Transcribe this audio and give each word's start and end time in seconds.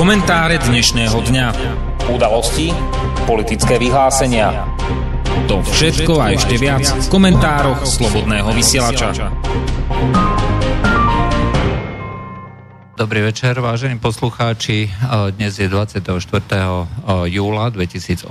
Komentáre 0.00 0.56
dnešného 0.56 1.12
dňa. 1.12 1.46
Udalosti, 2.08 2.72
politické 3.28 3.76
vyhlásenia. 3.76 4.64
To 5.44 5.60
všetko 5.60 6.16
a 6.16 6.32
ešte 6.32 6.56
viac 6.56 6.88
v 6.88 7.04
komentároch 7.12 7.84
Slobodného 7.84 8.48
vysielača. 8.56 9.28
Dobrý 12.96 13.28
večer, 13.28 13.60
vážení 13.60 14.00
poslucháči. 14.00 14.88
Dnes 15.36 15.60
je 15.60 15.68
24. 15.68 16.00
júla 17.28 17.68
2018. 17.68 18.24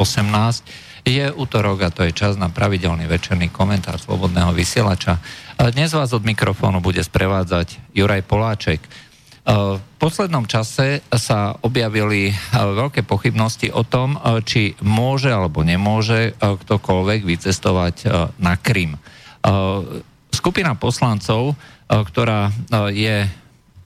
Je 1.06 1.26
útorok 1.30 1.86
a 1.86 1.94
to 1.94 2.02
je 2.02 2.18
čas 2.18 2.34
na 2.34 2.50
pravidelný 2.50 3.06
večerný 3.06 3.54
komentár 3.54 4.02
Slobodného 4.02 4.58
vysielača. 4.58 5.22
Dnes 5.70 5.94
vás 5.94 6.18
od 6.18 6.26
mikrofónu 6.26 6.82
bude 6.82 7.06
sprevádzať 7.06 7.94
Juraj 7.94 8.26
Poláček. 8.26 8.82
V 9.50 9.82
poslednom 9.98 10.46
čase 10.46 11.02
sa 11.10 11.58
objavili 11.66 12.30
veľké 12.54 13.02
pochybnosti 13.02 13.74
o 13.74 13.82
tom, 13.82 14.14
či 14.46 14.78
môže 14.86 15.34
alebo 15.34 15.66
nemôže 15.66 16.38
ktokoľvek 16.38 17.26
vycestovať 17.26 17.96
na 18.38 18.54
Krym. 18.62 18.94
Skupina 20.30 20.78
poslancov, 20.78 21.58
ktorá 21.90 22.54
je 22.94 23.26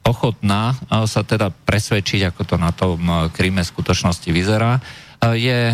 ochotná 0.03 0.75
sa 1.07 1.23
teda 1.23 1.47
presvedčiť, 1.47 2.27
ako 2.27 2.41
to 2.43 2.55
na 2.59 2.75
tom 2.75 3.31
Kryme 3.31 3.63
skutočnosti 3.63 4.27
vyzerá, 4.35 4.83
je 5.23 5.71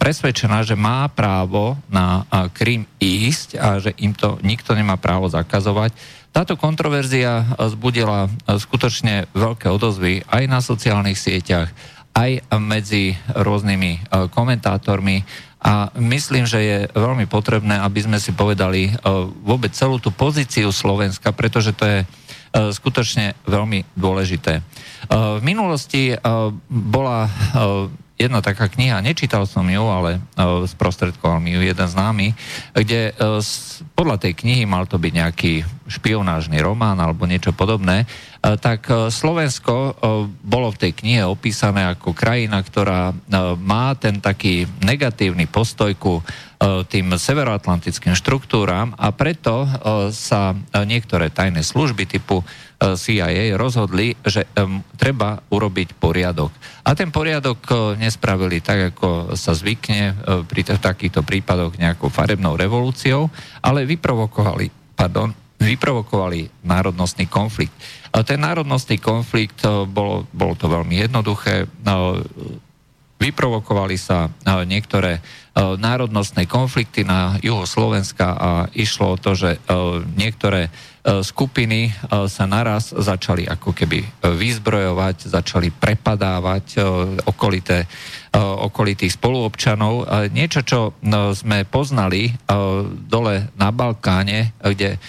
presvedčená, 0.00 0.64
že 0.64 0.72
má 0.72 1.04
právo 1.12 1.76
na 1.92 2.24
Krym 2.56 2.88
ísť 2.96 3.60
a 3.60 3.76
že 3.76 3.92
im 4.00 4.16
to 4.16 4.40
nikto 4.40 4.72
nemá 4.72 4.96
právo 4.96 5.28
zakazovať 5.28 5.92
táto 6.36 6.60
kontroverzia 6.60 7.48
zbudila 7.56 8.28
skutočne 8.44 9.24
veľké 9.32 9.72
odozvy 9.72 10.20
aj 10.28 10.44
na 10.44 10.60
sociálnych 10.60 11.16
sieťach, 11.16 11.72
aj 12.12 12.44
medzi 12.60 13.16
rôznymi 13.32 13.92
e, 13.96 14.00
komentátormi 14.28 15.24
a 15.64 15.88
myslím, 15.96 16.44
že 16.44 16.60
je 16.60 16.78
veľmi 16.92 17.24
potrebné, 17.24 17.80
aby 17.80 18.04
sme 18.04 18.20
si 18.20 18.36
povedali 18.36 18.88
e, 18.88 18.92
vôbec 19.48 19.72
celú 19.72 19.96
tú 19.96 20.12
pozíciu 20.12 20.68
Slovenska, 20.76 21.32
pretože 21.32 21.72
to 21.72 21.88
je 21.88 21.98
e, 22.04 22.06
skutočne 22.68 23.32
veľmi 23.48 23.88
dôležité. 23.96 24.60
V 25.08 25.40
minulosti 25.40 26.18
bola 26.66 27.30
jedna 28.16 28.40
taká 28.40 28.66
kniha, 28.72 29.04
nečítal 29.04 29.44
som 29.44 29.68
ju, 29.68 29.84
ale 29.84 30.16
uh, 30.16 30.64
sprostredkoval 30.64 31.36
mi 31.36 31.52
ju 31.52 31.60
jeden 31.60 31.88
známy, 31.88 32.32
kde 32.72 33.12
uh, 33.12 33.38
podľa 33.92 34.24
tej 34.24 34.32
knihy 34.32 34.64
mal 34.64 34.88
to 34.88 34.96
byť 34.96 35.12
nejaký 35.12 35.52
špionážny 35.86 36.58
román 36.64 36.96
alebo 36.96 37.28
niečo 37.28 37.52
podobné, 37.52 38.08
uh, 38.08 38.56
tak 38.56 38.88
uh, 38.88 39.12
Slovensko 39.12 39.74
uh, 39.76 39.92
bolo 40.40 40.72
v 40.72 40.88
tej 40.88 40.92
knihe 40.96 41.22
opísané 41.28 41.84
ako 41.92 42.16
krajina, 42.16 42.64
ktorá 42.64 43.12
uh, 43.12 43.54
má 43.60 43.92
ten 44.00 44.16
taký 44.18 44.64
negatívny 44.80 45.44
postoj 45.44 45.92
ku 46.00 46.18
uh, 46.18 46.45
tým 46.62 47.12
severoatlantickým 47.12 48.16
štruktúram 48.16 48.96
a 48.96 49.12
preto 49.12 49.64
uh, 49.64 50.08
sa 50.08 50.56
uh, 50.56 50.84
niektoré 50.88 51.28
tajné 51.28 51.60
služby 51.60 52.08
typu 52.08 52.40
CIA 52.76 53.56
rozhodli, 53.56 54.12
že 54.20 54.44
treba 55.00 55.40
urobiť 55.48 55.96
poriadok. 55.96 56.52
A 56.84 56.92
ten 56.92 57.08
poriadok 57.08 57.64
nespravili 57.96 58.60
tak, 58.60 58.92
ako 58.92 59.32
sa 59.32 59.56
zvykne 59.56 60.12
pri 60.44 60.60
takýchto 60.60 61.24
prípadoch 61.24 61.80
nejakou 61.80 62.12
farebnou 62.12 62.52
revolúciou, 62.52 63.32
ale 63.64 63.88
vyprovokovali, 63.88 64.92
pardon, 64.92 65.32
vyprovokovali 65.56 66.68
národnostný 66.68 67.24
konflikt. 67.32 67.72
Ten 68.12 68.44
národnostný 68.44 69.00
konflikt, 69.00 69.64
bolo, 69.88 70.28
bolo 70.28 70.52
to 70.52 70.68
veľmi 70.68 71.00
jednoduché, 71.00 71.64
vyprovokovali 73.16 73.96
sa 73.96 74.28
niektoré 74.68 75.24
národnostné 75.56 76.44
konflikty 76.44 77.00
na 77.00 77.40
juho 77.40 77.64
Slovenska 77.64 78.36
a 78.36 78.50
išlo 78.76 79.16
o 79.16 79.20
to, 79.20 79.32
že 79.32 79.56
niektoré 80.12 80.68
E, 81.06 81.22
skupiny 81.22 81.86
e, 81.86 81.90
sa 82.26 82.50
naraz 82.50 82.90
začali 82.90 83.46
ako 83.46 83.70
keby 83.70 84.02
e, 84.02 84.06
vyzbrojovať, 84.26 85.30
začali 85.30 85.70
prepadávať 85.70 86.82
okolité, 87.30 87.86
okolitých 88.36 89.16
spoluobčanov. 89.16 90.04
Niečo, 90.34 90.60
čo 90.60 90.80
sme 91.32 91.64
poznali 91.64 92.28
dole 93.08 93.48
na 93.56 93.68
Balkáne, 93.72 94.52
kde 94.60 95.00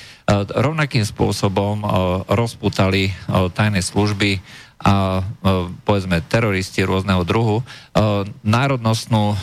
rovnakým 0.56 1.03
spôsobom 1.03 1.84
rozputali 2.29 3.12
tajné 3.51 3.84
služby 3.84 4.39
a 4.77 5.25
povedzme 5.81 6.21
teroristi 6.29 6.85
rôzneho 6.85 7.25
druhu 7.25 7.65
národnostnú 8.45 9.33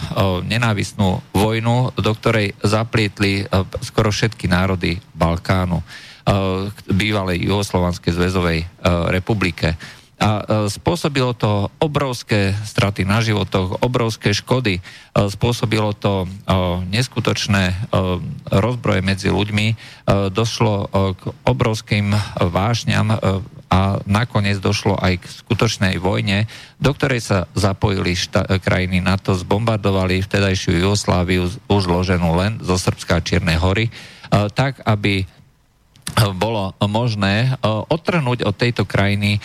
nenávisnú 0.46 1.18
vojnu, 1.34 1.90
do 1.98 2.12
ktorej 2.14 2.54
zaplietli 2.62 3.42
skoro 3.82 4.14
všetky 4.14 4.46
národy 4.46 5.02
Balkánu 5.10 5.82
bývalej 6.86 7.50
Juhoslovanskej 7.50 8.14
zväzovej 8.14 8.58
republike. 9.10 9.74
A 10.14 10.46
spôsobilo 10.70 11.34
to 11.34 11.74
obrovské 11.82 12.54
straty 12.62 13.02
na 13.02 13.18
životoch, 13.18 13.82
obrovské 13.82 14.30
škody, 14.30 14.78
spôsobilo 15.12 15.90
to 15.90 16.30
neskutočné 16.88 17.74
rozbroje 18.48 19.02
medzi 19.02 19.28
ľuďmi, 19.34 19.66
došlo 20.30 20.74
k 21.18 21.22
obrovským 21.44 22.14
vášňam 22.38 23.10
a 23.74 23.80
nakoniec 24.06 24.62
došlo 24.62 24.94
aj 24.94 25.18
k 25.18 25.24
skutočnej 25.26 25.94
vojne, 25.98 26.46
do 26.78 26.94
ktorej 26.94 27.18
sa 27.18 27.38
zapojili 27.58 28.14
šta- 28.14 28.62
krajiny 28.62 29.02
NATO, 29.02 29.34
zbombardovali 29.34 30.22
vtedajšiu 30.22 30.78
Jugosláviu 30.78 31.50
už 31.66 31.82
loženú 31.90 32.38
len 32.38 32.62
zo 32.62 32.78
Srbska 32.78 33.18
a 33.18 33.24
Čiernej 33.24 33.58
hory, 33.58 33.90
tak 34.54 34.78
aby 34.86 35.26
bolo 36.36 36.76
možné 36.84 37.56
e, 37.56 37.66
odtrhnúť 37.66 38.46
od 38.46 38.54
tejto 38.54 38.84
krajiny 38.86 39.38
e, 39.38 39.40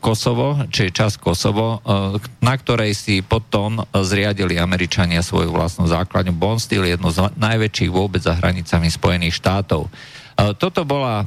Kosovo, 0.00 0.64
či 0.70 0.94
čas 0.94 1.18
Kosovo, 1.20 1.78
e, 1.82 2.18
na 2.40 2.54
ktorej 2.56 2.96
si 2.96 3.20
potom 3.20 3.82
zriadili 3.92 4.56
Američania 4.56 5.20
svoju 5.20 5.52
vlastnú 5.52 5.84
základňu. 5.90 6.32
Bonstil, 6.32 6.86
jednu 6.86 7.10
z 7.12 7.30
najväčších 7.36 7.90
vôbec 7.92 8.22
za 8.22 8.38
hranicami 8.38 8.88
Spojených 8.88 9.36
štátov. 9.36 9.90
Toto 10.36 10.84
bola 10.84 11.24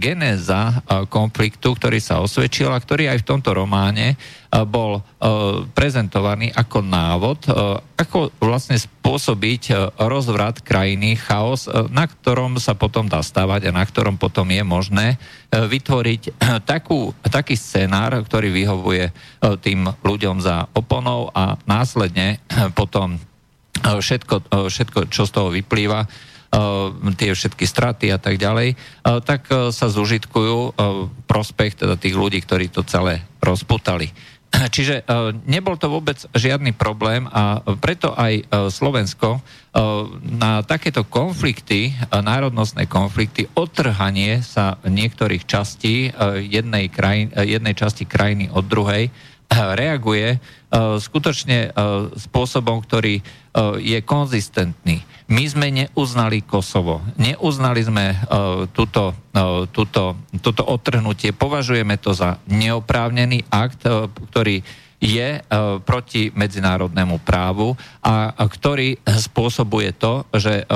genéza 0.00 0.80
konfliktu, 1.12 1.76
ktorý 1.76 2.00
sa 2.00 2.24
osvedčil 2.24 2.72
a 2.72 2.80
ktorý 2.80 3.12
aj 3.12 3.20
v 3.20 3.28
tomto 3.28 3.52
románe 3.52 4.16
bol 4.72 5.04
prezentovaný 5.76 6.48
ako 6.56 6.78
návod, 6.80 7.44
ako 7.92 8.32
vlastne 8.40 8.80
spôsobiť 8.80 9.92
rozvrat 10.00 10.64
krajiny, 10.64 11.20
chaos, 11.20 11.68
na 11.92 12.08
ktorom 12.08 12.56
sa 12.56 12.72
potom 12.72 13.04
dá 13.04 13.20
stavať 13.20 13.68
a 13.68 13.76
na 13.76 13.84
ktorom 13.84 14.16
potom 14.16 14.48
je 14.48 14.64
možné 14.64 15.20
vytvoriť 15.52 16.40
takú, 16.64 17.12
taký 17.28 17.52
scenár, 17.52 18.16
ktorý 18.16 18.48
vyhovuje 18.48 19.12
tým 19.60 19.92
ľuďom 20.00 20.40
za 20.40 20.64
oponou 20.72 21.28
a 21.36 21.60
následne 21.68 22.40
potom 22.72 23.20
všetko, 23.84 24.48
všetko 24.72 24.98
čo 25.12 25.28
z 25.28 25.32
toho 25.36 25.52
vyplýva, 25.52 26.08
tie 27.18 27.34
všetky 27.34 27.64
straty 27.66 28.10
a 28.14 28.18
tak 28.18 28.38
ďalej, 28.38 28.74
eh, 28.74 29.18
tak 29.22 29.48
eh, 29.50 29.70
sa 29.74 29.86
zužitkujú 29.90 30.80
prospech 31.28 31.84
teda 31.84 31.94
tých 32.00 32.16
ľudí, 32.16 32.40
ktorí 32.42 32.72
to 32.72 32.82
celé 32.86 33.24
rozputali. 33.42 34.10
Čiže 34.74 35.04
nebol 35.44 35.76
to 35.76 35.92
vôbec 35.92 36.16
žiadny 36.32 36.72
problém 36.72 37.28
a 37.28 37.60
preto 37.76 38.16
aj 38.16 38.48
Slovensko 38.72 39.44
na 40.24 40.64
takéto 40.64 41.04
konflikty, 41.04 41.92
národnostné 42.08 42.88
konflikty, 42.88 43.44
odtrhanie 43.52 44.40
sa 44.40 44.80
niektorých 44.88 45.44
častí 45.44 46.08
jednej, 46.48 46.88
krajin, 46.88 47.28
jednej 47.36 47.76
časti 47.76 48.08
krajiny 48.08 48.48
od 48.48 48.64
druhej 48.64 49.12
reaguje 49.52 50.36
skutočne 51.00 51.72
spôsobom, 52.16 52.84
ktorý 52.84 53.20
je 53.80 53.98
konzistentný 54.04 55.02
my 55.28 55.44
sme 55.44 55.68
neuznali 55.68 56.40
Kosovo. 56.40 57.04
Neuznali 57.20 57.84
sme 57.84 58.16
túto, 58.72 59.12
túto, 59.76 60.16
toto 60.40 60.62
otrhnutie. 60.64 61.36
Považujeme 61.36 62.00
to 62.00 62.16
za 62.16 62.40
neoprávnený 62.48 63.44
akt, 63.52 63.84
ktorý 64.32 64.64
je 64.98 65.38
proti 65.86 66.34
medzinárodnému 66.34 67.22
právu 67.22 67.76
a, 68.02 68.34
ktorý 68.34 68.98
spôsobuje 69.04 69.94
to, 69.94 70.26
že 70.34 70.66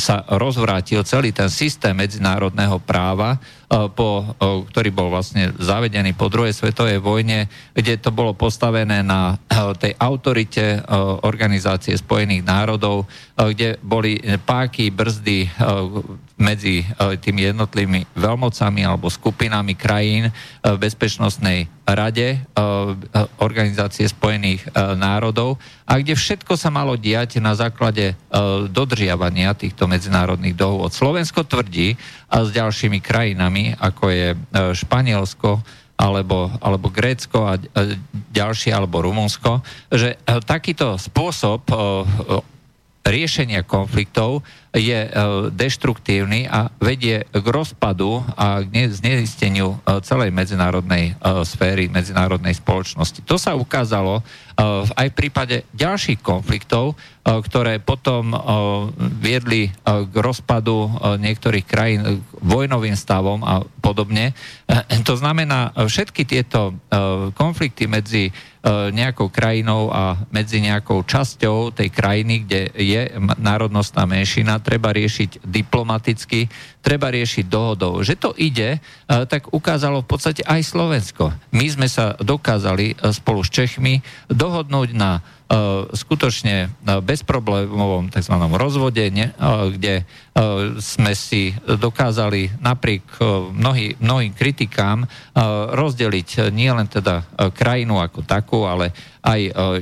sa 0.00 0.24
rozvrátil 0.32 1.04
celý 1.04 1.34
ten 1.34 1.52
systém 1.52 1.92
medzinárodného 1.92 2.80
práva, 2.80 3.36
po, 3.70 4.26
uh, 4.26 4.66
ktorý 4.66 4.90
bol 4.90 5.14
vlastne 5.14 5.54
zavedený 5.54 6.18
po 6.18 6.26
druhej 6.26 6.50
svetovej 6.50 6.98
vojne, 6.98 7.46
kde 7.70 8.02
to 8.02 8.10
bolo 8.10 8.34
postavené 8.34 9.06
na 9.06 9.38
uh, 9.38 9.70
tej 9.78 9.94
autorite 9.94 10.82
Organizácie 11.22 11.94
spojených 11.94 12.42
národov, 12.42 13.06
kde 13.36 13.78
boli 13.80 14.18
páky, 14.42 14.90
brzdy, 14.90 15.46
medzi 16.40 16.82
tými 17.20 17.52
jednotlivými 17.52 18.16
veľmocami 18.16 18.80
alebo 18.82 19.12
skupinami 19.12 19.76
krajín 19.76 20.32
v 20.64 20.76
Bezpečnostnej 20.80 21.68
rade 21.84 22.40
Organizácie 23.44 24.08
spojených 24.08 24.72
národov 24.96 25.60
a 25.84 26.00
kde 26.00 26.16
všetko 26.16 26.56
sa 26.56 26.72
malo 26.72 26.96
diať 26.96 27.42
na 27.44 27.52
základe 27.52 28.16
dodržiavania 28.72 29.52
týchto 29.52 29.84
medzinárodných 29.84 30.56
dohôd. 30.56 30.96
Slovensko 30.96 31.44
tvrdí 31.44 32.00
s 32.30 32.48
ďalšími 32.50 32.98
krajinami, 33.04 33.59
ako 33.76 34.04
je 34.08 34.28
Španielsko, 34.74 35.60
alebo, 36.00 36.48
alebo 36.64 36.88
Grécko 36.88 37.44
a, 37.44 37.60
a 37.60 37.80
ďalšie, 38.32 38.72
alebo 38.72 39.04
Rumunsko, 39.04 39.60
že 39.92 40.16
takýto 40.48 40.96
spôsob 40.96 41.68
riešenia 43.00 43.64
konfliktov 43.64 44.44
je 44.70 45.08
e, 45.08 45.10
deštruktívny 45.50 46.46
a 46.46 46.70
vedie 46.78 47.26
k 47.26 47.46
rozpadu 47.50 48.22
a 48.38 48.62
k 48.62 48.86
zneisteniu 48.92 49.82
e, 49.82 49.98
celej 50.04 50.30
medzinárodnej 50.30 51.16
e, 51.18 51.42
sféry, 51.42 51.90
medzinárodnej 51.90 52.54
spoločnosti. 52.54 53.26
To 53.26 53.34
sa 53.40 53.58
ukázalo 53.58 54.22
aj 54.92 55.06
v 55.08 55.16
prípade 55.16 55.64
ďalších 55.72 56.20
konfliktov, 56.20 56.92
ktoré 57.24 57.80
potom 57.80 58.36
viedli 59.24 59.72
k 59.88 60.14
rozpadu 60.20 61.00
niektorých 61.16 61.64
krajín, 61.64 62.20
vojnovým 62.44 62.92
stavom 62.92 63.40
a 63.40 63.64
podobne. 63.80 64.36
To 65.08 65.16
znamená, 65.16 65.72
všetky 65.72 66.28
tieto 66.28 66.76
konflikty 67.40 67.88
medzi 67.88 68.28
nejakou 68.68 69.32
krajinou 69.32 69.88
a 69.88 70.20
medzi 70.28 70.60
nejakou 70.60 71.00
časťou 71.00 71.72
tej 71.72 71.88
krajiny, 71.88 72.44
kde 72.44 72.60
je 72.76 73.02
národnostná 73.40 74.04
menšina, 74.04 74.60
treba 74.60 74.92
riešiť 74.92 75.40
diplomaticky, 75.40 76.44
treba 76.84 77.08
riešiť 77.08 77.48
dohodou. 77.48 78.04
Že 78.04 78.14
to 78.20 78.30
ide, 78.36 78.76
e, 78.76 78.78
tak 79.24 79.48
ukázalo 79.52 80.04
v 80.04 80.10
podstate 80.12 80.42
aj 80.44 80.60
Slovensko. 80.60 81.32
My 81.56 81.66
sme 81.72 81.88
sa 81.88 82.16
dokázali 82.20 82.92
e, 82.92 83.12
spolu 83.16 83.40
s 83.40 83.48
Čechmi 83.48 84.04
dohodnúť 84.28 84.88
na 84.92 85.20
e, 85.20 85.39
skutočne 85.90 86.70
bezproblémovom 87.02 88.06
tzv. 88.14 88.34
rozvode, 88.54 89.02
ne, 89.10 89.34
kde 89.74 90.06
sme 90.78 91.12
si 91.18 91.50
dokázali 91.66 92.62
napriek 92.62 93.18
mnohý, 93.50 93.98
mnohým 93.98 94.30
kritikám 94.30 95.10
rozdeliť 95.74 96.54
nielen 96.54 96.86
teda 96.86 97.26
krajinu 97.50 97.98
ako 97.98 98.22
takú, 98.22 98.62
ale 98.62 98.94
aj 99.20 99.40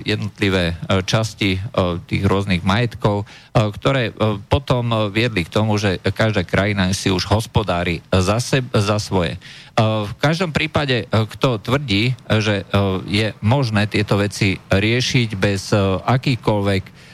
jednotlivé 0.09 0.75
časti 1.05 1.61
tých 2.09 2.23
rôznych 2.25 2.65
majetkov, 2.65 3.29
ktoré 3.53 4.11
potom 4.49 5.13
viedli 5.13 5.45
k 5.45 5.53
tomu, 5.53 5.77
že 5.77 6.01
každá 6.01 6.49
krajina 6.49 6.91
si 6.97 7.13
už 7.13 7.29
hospodári 7.29 8.01
za, 8.09 8.41
seb, 8.41 8.67
za 8.73 8.97
svoje. 8.97 9.37
V 9.79 10.13
každom 10.19 10.51
prípade, 10.51 11.07
kto 11.07 11.63
tvrdí, 11.63 12.19
že 12.43 12.67
je 13.07 13.31
možné 13.39 13.87
tieto 13.87 14.19
veci 14.19 14.59
riešiť 14.59 15.29
bez 15.39 15.71
akýkoľvek 16.03 17.07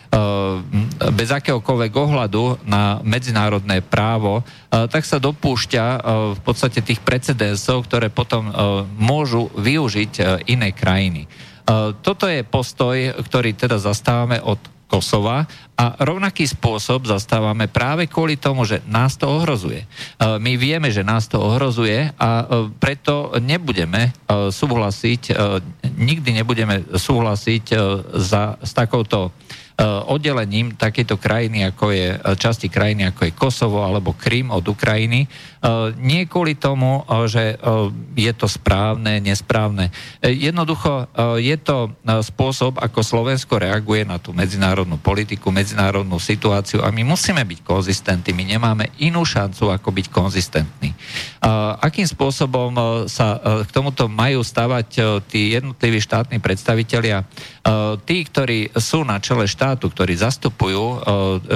bez 1.10 1.28
akéhokoľvek 1.34 1.90
ohľadu 1.90 2.70
na 2.70 3.02
medzinárodné 3.02 3.82
právo, 3.82 4.46
tak 4.70 5.02
sa 5.02 5.18
dopúšťa 5.18 5.84
v 6.38 6.40
podstate 6.46 6.86
tých 6.86 7.02
precedensov, 7.02 7.82
ktoré 7.90 8.14
potom 8.14 8.46
môžu 8.94 9.50
využiť 9.58 10.46
iné 10.46 10.70
krajiny. 10.70 11.26
Toto 12.06 12.30
je 12.30 12.46
postoj, 12.46 12.94
ktorý 13.26 13.58
teda 13.58 13.82
zastávame 13.82 14.38
od 14.38 14.62
Kosova 14.84 15.48
a 15.74 15.84
rovnaký 15.98 16.46
spôsob 16.46 17.08
zastávame 17.08 17.66
práve 17.66 18.06
kvôli 18.06 18.38
tomu, 18.38 18.62
že 18.68 18.84
nás 18.86 19.18
to 19.18 19.26
ohrozuje. 19.26 19.88
My 20.20 20.54
vieme, 20.54 20.92
že 20.92 21.02
nás 21.02 21.26
to 21.26 21.42
ohrozuje 21.42 22.14
a 22.14 22.30
preto 22.78 23.34
nebudeme 23.42 24.14
súhlasiť, 24.30 25.34
nikdy 25.98 26.30
nebudeme 26.38 26.84
súhlasiť 26.94 27.64
za, 28.14 28.60
s 28.62 28.70
takouto 28.70 29.34
oddelením 30.06 30.78
takéto 30.78 31.18
krajiny, 31.18 31.66
ako 31.66 31.90
je 31.90 32.14
časti 32.38 32.70
krajiny, 32.70 33.10
ako 33.10 33.26
je 33.26 33.32
Kosovo 33.34 33.82
alebo 33.82 34.14
Krym 34.14 34.54
od 34.54 34.62
Ukrajiny. 34.62 35.26
Eh, 35.64 35.96
nie 35.96 36.28
kvôli 36.28 36.60
tomu, 36.60 37.00
že 37.24 37.56
je 38.12 38.32
to 38.36 38.44
správne, 38.44 39.16
nesprávne. 39.24 39.88
Jednoducho 40.20 41.08
je 41.40 41.56
to 41.56 41.96
spôsob, 42.20 42.76
ako 42.76 43.00
Slovensko 43.00 43.56
reaguje 43.56 44.04
na 44.04 44.20
tú 44.20 44.36
medzinárodnú 44.36 45.00
politiku, 45.00 45.48
medzinárodnú 45.48 46.20
situáciu 46.20 46.84
a 46.84 46.92
my 46.92 47.00
musíme 47.06 47.40
byť 47.40 47.64
konzistentní. 47.64 48.36
My 48.36 48.44
nemáme 48.44 48.92
inú 49.00 49.24
šancu, 49.24 49.72
ako 49.72 49.88
byť 49.88 50.06
konzistentní. 50.12 50.92
Akým 51.80 52.04
spôsobom 52.04 52.76
sa 53.08 53.40
k 53.64 53.70
tomuto 53.72 54.04
majú 54.10 54.44
stavať 54.44 54.88
tí 55.28 55.56
jednotliví 55.56 55.98
štátni 56.00 56.38
predstavitelia? 56.44 57.24
Tí, 58.04 58.16
ktorí 58.28 58.76
sú 58.76 59.06
na 59.08 59.16
čele 59.16 59.48
štátu, 59.48 59.88
ktorí 59.88 60.20
zastupujú 60.20 60.84
e, 60.84 60.96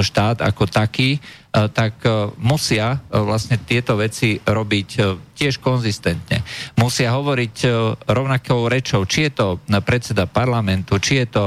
štát 0.01 0.41
ako 0.41 0.65
taký, 0.65 1.21
E, 1.48 1.48
tak 1.67 2.07
e, 2.07 2.31
musia 2.39 2.95
e, 2.95 3.19
vlastne 3.19 3.59
tieto 3.67 3.99
veci 3.99 4.39
robiť 4.39 4.91
tiež 5.39 5.63
konzistentne. 5.63 6.43
Musia 6.75 7.15
hovoriť 7.15 7.57
rovnakou 8.11 8.67
rečou, 8.67 9.07
či 9.07 9.31
je 9.31 9.33
to 9.39 9.47
predseda 9.87 10.27
parlamentu, 10.27 10.99
či 10.99 11.23
je 11.23 11.27
to 11.31 11.45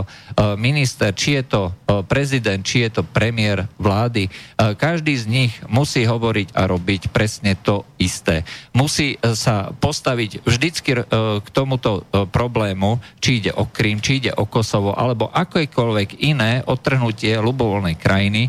minister, 0.56 1.12
či 1.12 1.36
je 1.38 1.44
to 1.44 1.62
prezident, 2.08 2.64
či 2.64 2.88
je 2.88 2.90
to 2.96 3.04
premiér 3.04 3.68
vlády. 3.76 4.32
Každý 4.56 5.20
z 5.20 5.26
nich 5.28 5.54
musí 5.68 6.08
hovoriť 6.08 6.56
a 6.56 6.72
robiť 6.72 7.12
presne 7.12 7.60
to 7.60 7.84
isté. 8.00 8.48
Musí 8.72 9.20
sa 9.36 9.76
postaviť 9.76 10.48
vždycky 10.48 11.04
k 11.44 11.48
tomuto 11.52 12.08
problému, 12.32 13.04
či 13.20 13.44
ide 13.44 13.52
o 13.52 13.68
Krym, 13.68 14.00
či 14.00 14.24
ide 14.24 14.32
o 14.32 14.48
Kosovo, 14.48 14.96
alebo 14.96 15.28
akékoľvek 15.28 16.24
iné 16.24 16.64
odtrhnutie 16.64 17.36
ľubovoľnej 17.44 18.00
krajiny 18.00 18.48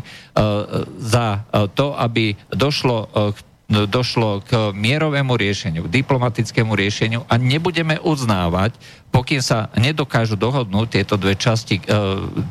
za 1.03 1.27
to, 1.75 1.93
aby 1.99 2.31
došlo 2.47 3.11
k 3.35 3.37
došlo 3.73 4.45
k 4.45 4.69
mierovému 4.77 5.33
riešeniu, 5.33 5.89
k 5.89 5.93
diplomatickému 6.05 6.77
riešeniu 6.77 7.25
a 7.25 7.41
nebudeme 7.41 7.97
uznávať, 7.97 8.77
pokým 9.09 9.41
sa 9.41 9.73
nedokážu 9.73 10.37
dohodnúť 10.37 11.01
tieto 11.01 11.17
dve 11.17 11.33
časti, 11.33 11.81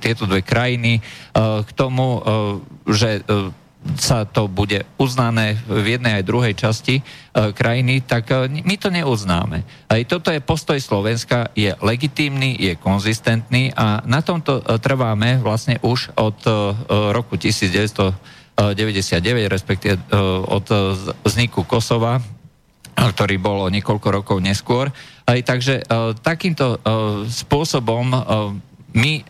tieto 0.03 0.27
dve 0.27 0.43
krajiny 0.43 0.99
k 1.37 1.71
tomu, 1.79 2.19
že 2.91 3.23
sa 3.99 4.23
to 4.23 4.47
bude 4.47 4.87
uznané 4.95 5.59
v 5.67 5.99
jednej 5.99 6.23
aj 6.23 6.29
druhej 6.31 6.55
časti 6.55 7.03
krajiny, 7.35 8.07
tak 8.07 8.31
my 8.47 8.79
to 8.79 8.95
neuznáme. 8.95 9.67
Aj 9.91 10.03
toto 10.07 10.31
je 10.31 10.39
postoj 10.39 10.79
Slovenska, 10.79 11.51
je 11.59 11.75
legitímny, 11.83 12.55
je 12.63 12.79
konzistentný 12.79 13.75
a 13.75 13.99
na 14.06 14.23
tomto 14.23 14.63
trváme 14.79 15.43
vlastne 15.43 15.82
už 15.82 16.15
od 16.15 16.39
roku 17.11 17.35
1900 17.35 18.42
99, 18.56 19.49
respektíve 19.49 19.94
e, 19.97 20.03
od 20.47 20.67
vzniku 21.25 21.65
Kosova, 21.65 22.21
ktorý 22.93 23.41
bol 23.41 23.67
o 23.67 23.73
niekoľko 23.73 24.09
rokov 24.13 24.37
neskôr. 24.44 24.93
Takže 25.25 25.89
takýmto 26.21 26.77
spôsobom 27.25 28.05
my 28.93 29.25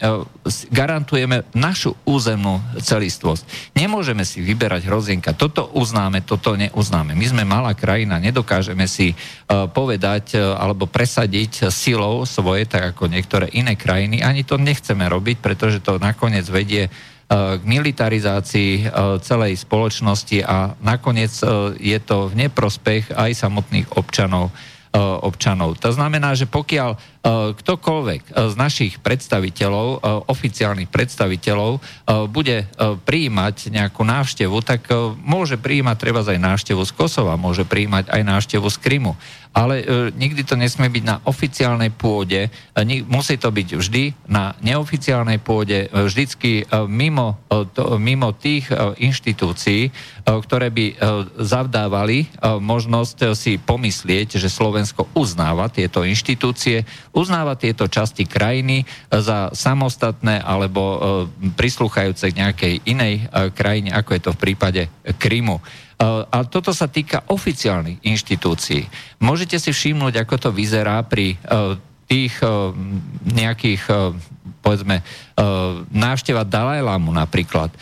garantujeme 0.75 1.47
našu 1.55 1.95
územnú 2.03 2.59
celistvosť. 2.83 3.75
Nemôžeme 3.79 4.27
si 4.27 4.43
vyberať 4.43 4.91
hrozienka. 4.91 5.39
Toto 5.39 5.71
uznáme, 5.79 6.27
toto 6.27 6.59
neuznáme. 6.59 7.15
My 7.15 7.27
sme 7.31 7.43
malá 7.47 7.79
krajina, 7.79 8.19
nedokážeme 8.19 8.91
si 8.91 9.15
povedať 9.47 10.35
alebo 10.35 10.91
presadiť 10.91 11.71
silou 11.71 12.27
svoje, 12.27 12.67
tak 12.67 12.99
ako 12.99 13.07
niektoré 13.07 13.47
iné 13.55 13.79
krajiny. 13.79 14.27
Ani 14.27 14.43
to 14.43 14.59
nechceme 14.59 15.07
robiť, 15.07 15.39
pretože 15.39 15.79
to 15.79 16.03
nakoniec 16.03 16.51
vedie 16.51 16.91
Eh, 16.91 17.12
k 17.31 17.63
militarizácii 17.65 18.73
eh, 18.83 18.87
celej 19.23 19.63
spoločnosti 19.63 20.39
a 20.45 20.75
nakoniec 20.81 21.33
eh, 21.41 21.49
je 21.79 21.99
to 22.03 22.29
v 22.29 22.47
neprospech 22.47 23.15
aj 23.15 23.31
samotných 23.37 23.95
občanov 23.97 24.53
občanov. 25.25 25.81
To 25.81 25.89
znamená, 25.89 26.37
že 26.37 26.45
pokiaľ 26.45 27.25
ktokoľvek 27.57 28.23
z 28.29 28.55
našich 28.61 29.01
predstaviteľov, 29.01 30.05
oficiálnych 30.29 30.93
predstaviteľov, 30.93 31.81
bude 32.29 32.69
prijímať 33.09 33.73
nejakú 33.73 34.05
návštevu, 34.05 34.61
tak 34.61 34.93
môže 35.25 35.57
prijímať 35.57 35.97
treba 35.97 36.21
aj 36.21 36.37
návštevu 36.37 36.85
z 36.85 36.93
Kosova, 36.93 37.41
môže 37.41 37.65
prijímať 37.65 38.13
aj 38.13 38.21
návštevu 38.21 38.69
z 38.69 38.77
Krymu 38.85 39.17
ale 39.53 39.85
e, 39.85 39.85
nikdy 40.17 40.43
to 40.49 40.57
nesmie 40.57 40.89
byť 40.89 41.05
na 41.05 41.21
oficiálnej 41.29 41.93
pôde, 41.93 42.49
e, 42.49 42.83
musí 43.05 43.37
to 43.37 43.53
byť 43.53 43.69
vždy 43.77 44.05
na 44.33 44.57
neoficiálnej 44.65 45.39
pôde, 45.45 45.87
e, 45.87 46.09
vždycky 46.09 46.65
e, 46.65 46.89
mimo, 46.89 47.37
e, 47.53 47.69
to, 47.69 48.01
mimo 48.01 48.33
tých 48.33 48.73
e, 48.73 48.97
inštitúcií, 49.05 49.81
e, 49.89 49.91
ktoré 50.25 50.73
by 50.73 50.87
e, 50.89 50.95
zavdávali 51.37 52.19
e, 52.25 52.27
možnosť 52.59 53.17
e, 53.23 53.27
si 53.37 53.53
pomyslieť, 53.61 54.41
že 54.41 54.49
Slovensko 54.49 55.13
uznáva 55.13 55.69
tieto 55.69 56.01
inštitúcie, 56.03 56.89
uznáva 57.13 57.55
tieto 57.55 57.85
časti 57.87 58.25
krajiny 58.25 58.83
e, 58.83 58.85
za 59.21 59.53
samostatné 59.53 60.41
alebo 60.41 60.83
e, 60.83 60.97
prislúchajúce 61.53 62.33
k 62.33 62.39
nejakej 62.41 62.75
inej 62.89 63.15
e, 63.21 63.53
krajine, 63.53 63.93
ako 63.93 64.11
je 64.17 64.23
to 64.25 64.31
v 64.33 64.43
prípade 64.43 64.83
Krymu. 65.21 65.61
A 66.03 66.39
toto 66.51 66.75
sa 66.75 66.91
týka 66.91 67.23
oficiálnych 67.31 68.03
inštitúcií. 68.03 68.91
Môžete 69.23 69.63
si 69.63 69.71
všimnúť, 69.71 70.27
ako 70.27 70.35
to 70.39 70.51
vyzerá 70.51 70.99
pri 71.07 71.39
tých 72.11 72.35
nejakých 73.23 73.87
povedzme, 74.63 75.03
e, 75.03 75.03
návšteva 75.91 76.47
Dalajlámu 76.47 77.11
napríklad. 77.15 77.71
E, 77.71 77.77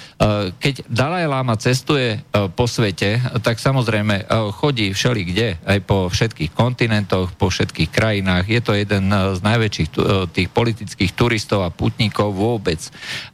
keď 0.57 0.89
Dalajláma 0.89 1.57
cestuje 1.61 2.17
e, 2.17 2.49
po 2.53 2.65
svete, 2.65 3.21
tak 3.45 3.61
samozrejme 3.61 4.29
chodí 4.57 4.93
všeli 4.93 5.23
kde, 5.33 5.49
aj 5.65 5.79
po 5.85 6.09
všetkých 6.09 6.53
kontinentoch, 6.53 7.33
po 7.37 7.53
všetkých 7.53 7.91
krajinách. 7.93 8.45
Je 8.49 8.61
to 8.61 8.73
jeden 8.77 9.13
z 9.13 9.41
najväčších 9.41 9.89
tých 10.33 10.49
politických 10.53 11.13
turistov 11.13 11.65
a 11.65 11.73
putníkov 11.73 12.33
vôbec. 12.33 12.79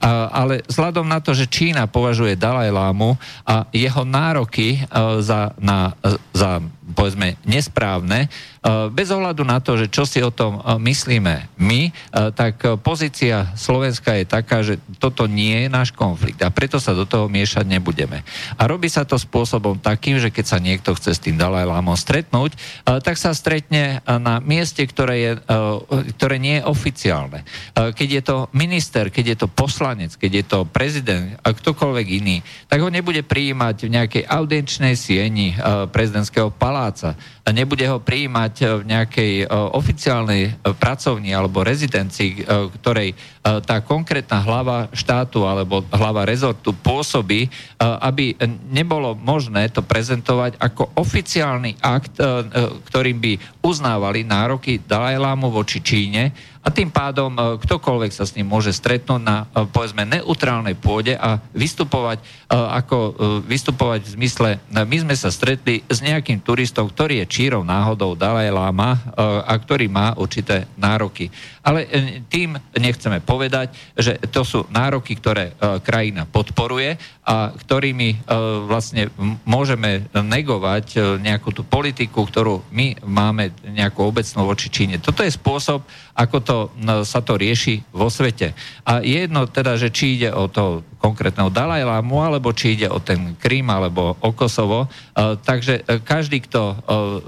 Ale 0.03 0.63
vzhľadom 0.67 1.07
na 1.07 1.19
to, 1.23 1.35
že 1.35 1.51
Čína 1.51 1.91
považuje 1.91 2.39
Dalajlámu 2.39 3.19
a 3.47 3.67
jeho 3.75 4.03
nároky 4.07 4.83
za, 5.21 5.53
na, 5.59 5.95
za 6.33 6.63
povedzme 6.97 7.37
nesprávne, 7.45 8.31
bez 8.95 9.09
ohľadu 9.11 9.43
na 9.47 9.59
to, 9.63 9.79
že 9.79 9.87
čo 9.91 10.09
si 10.09 10.19
o 10.23 10.35
tom 10.35 10.59
myslíme 10.63 11.59
my, 11.61 11.81
tak 12.35 12.63
pozícia 12.83 13.16
pozícia 13.17 13.49
Slovenska 13.57 14.13
je 14.13 14.29
taká, 14.29 14.61
že 14.61 14.77
toto 15.01 15.25
nie 15.25 15.65
je 15.65 15.73
náš 15.73 15.89
konflikt 15.89 16.37
a 16.45 16.53
preto 16.53 16.77
sa 16.77 16.93
do 16.93 17.09
toho 17.09 17.33
miešať 17.33 17.65
nebudeme. 17.65 18.21
A 18.61 18.69
robí 18.69 18.93
sa 18.93 19.09
to 19.09 19.17
spôsobom 19.17 19.81
takým, 19.81 20.21
že 20.21 20.29
keď 20.29 20.45
sa 20.45 20.61
niekto 20.61 20.93
chce 20.93 21.17
s 21.17 21.25
tým 21.25 21.41
Dalajlámom 21.41 21.97
stretnúť, 21.97 22.53
tak 22.85 23.17
sa 23.17 23.33
stretne 23.33 24.05
na 24.05 24.37
mieste, 24.45 24.85
ktoré, 24.85 25.17
je, 25.17 25.33
ktoré 26.21 26.37
nie 26.37 26.61
je 26.61 26.69
oficiálne. 26.69 27.41
Keď 27.73 28.09
je 28.21 28.21
to 28.21 28.37
minister, 28.53 29.09
keď 29.09 29.25
je 29.33 29.37
to 29.41 29.49
poslanec, 29.49 30.13
keď 30.13 30.33
je 30.37 30.45
to 30.45 30.59
prezident 30.69 31.41
a 31.41 31.57
ktokoľvek 31.57 32.07
iný, 32.21 32.45
tak 32.69 32.85
ho 32.85 32.93
nebude 32.93 33.25
prijímať 33.25 33.89
v 33.89 33.95
nejakej 33.97 34.25
audienčnej 34.29 34.93
sieni 34.93 35.57
prezidentského 35.89 36.53
paláca. 36.53 37.17
Nebude 37.49 37.89
ho 37.89 37.97
prijímať 37.97 38.85
v 38.85 38.93
nejakej 38.93 39.33
oficiálnej 39.73 40.53
pracovni 40.77 41.33
alebo 41.33 41.65
rezidencii, 41.65 42.45
ktorej 42.83 43.06
E, 43.13 43.17
tá 43.63 43.79
konkrétna 43.83 44.43
hlava 44.43 44.89
štátu 44.91 45.45
alebo 45.45 45.85
hlava 45.93 46.27
rezortu 46.27 46.73
pôsobí, 46.73 47.47
e, 47.47 47.51
aby 47.81 48.35
nebolo 48.71 49.15
možné 49.15 49.69
to 49.71 49.85
prezentovať 49.85 50.59
ako 50.59 50.97
oficiálny 50.97 51.79
akt, 51.79 52.19
e, 52.19 52.27
ktorým 52.89 53.19
by 53.21 53.33
uznávali 53.63 54.23
nároky 54.23 54.83
Dalajlámu 54.83 55.51
voči 55.51 55.83
Číne 55.83 56.35
a 56.67 56.69
tým 56.75 56.91
pádom 56.91 57.31
ktokoľvek 57.63 58.11
sa 58.11 58.27
s 58.27 58.35
ním 58.35 58.51
môže 58.51 58.75
stretnúť 58.75 59.23
na 59.23 59.47
povedzme 59.71 60.03
neutrálnej 60.03 60.75
pôde 60.75 61.15
a 61.15 61.39
vystupovať 61.55 62.19
ako 62.51 62.97
vystupovať 63.47 64.01
v 64.03 64.13
zmysle, 64.19 64.51
my 64.75 64.97
sme 64.99 65.15
sa 65.15 65.31
stretli 65.31 65.87
s 65.87 66.03
nejakým 66.03 66.43
turistom, 66.43 66.91
ktorý 66.91 67.23
je 67.23 67.31
čírov 67.31 67.63
náhodou 67.63 68.19
Dalaj 68.19 68.51
Lama 68.51 68.99
a 69.47 69.55
ktorý 69.55 69.87
má 69.87 70.19
určité 70.19 70.67
nároky. 70.75 71.31
Ale 71.63 71.87
tým 72.27 72.59
nechceme 72.75 73.23
povedať, 73.23 73.75
že 73.95 74.19
to 74.31 74.43
sú 74.43 74.67
nároky, 74.71 75.19
ktoré 75.19 75.55
krajina 75.87 76.27
podporuje 76.27 76.99
a 77.27 77.51
ktorými 77.55 78.27
vlastne 78.67 79.11
môžeme 79.47 80.07
negovať 80.15 81.19
nejakú 81.23 81.51
tú 81.51 81.63
politiku, 81.67 82.27
ktorú 82.27 82.63
my 82.71 83.07
máme 83.07 83.55
nejakú 83.71 84.03
obecnú 84.07 84.47
voči 84.47 84.71
Číne. 84.71 85.03
Toto 85.03 85.27
je 85.27 85.35
spôsob, 85.35 85.83
ako 86.15 86.37
to, 86.43 86.56
sa 87.05 87.21
to 87.23 87.37
rieši 87.37 87.83
vo 87.93 88.09
svete. 88.11 88.53
A 88.87 89.01
je 89.05 89.27
jedno 89.27 89.47
teda, 89.47 89.77
že 89.77 89.93
či 89.93 90.17
ide 90.21 90.31
o 90.33 90.49
to 90.49 90.87
konkrétneho 90.97 91.53
Dalajlámu, 91.53 92.19
alebo 92.25 92.51
či 92.51 92.75
ide 92.75 92.89
o 92.91 92.99
ten 92.99 93.37
Krím, 93.39 93.69
alebo 93.71 94.17
o 94.19 94.31
Kosovo. 94.33 94.85
E, 94.85 94.89
takže 95.39 95.85
e, 95.85 96.01
každý, 96.03 96.43
kto 96.45 96.63
e, 96.63 96.75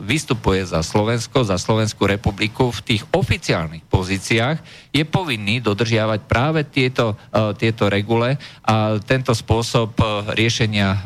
vystupuje 0.03 0.65
za 0.65 0.81
Slovensko, 0.83 1.45
za 1.45 1.61
Slovenskú 1.61 2.09
republiku 2.09 2.73
v 2.73 2.81
tých 2.85 3.03
oficiálnych 3.13 3.85
pozíciách, 3.87 4.89
je 4.89 5.05
povinný 5.05 5.61
dodržiavať 5.61 6.21
práve 6.27 6.65
tieto, 6.65 7.15
tieto 7.61 7.93
regule 7.93 8.41
a 8.65 8.97
tento 9.05 9.37
spôsob 9.37 9.95
riešenia 10.33 10.97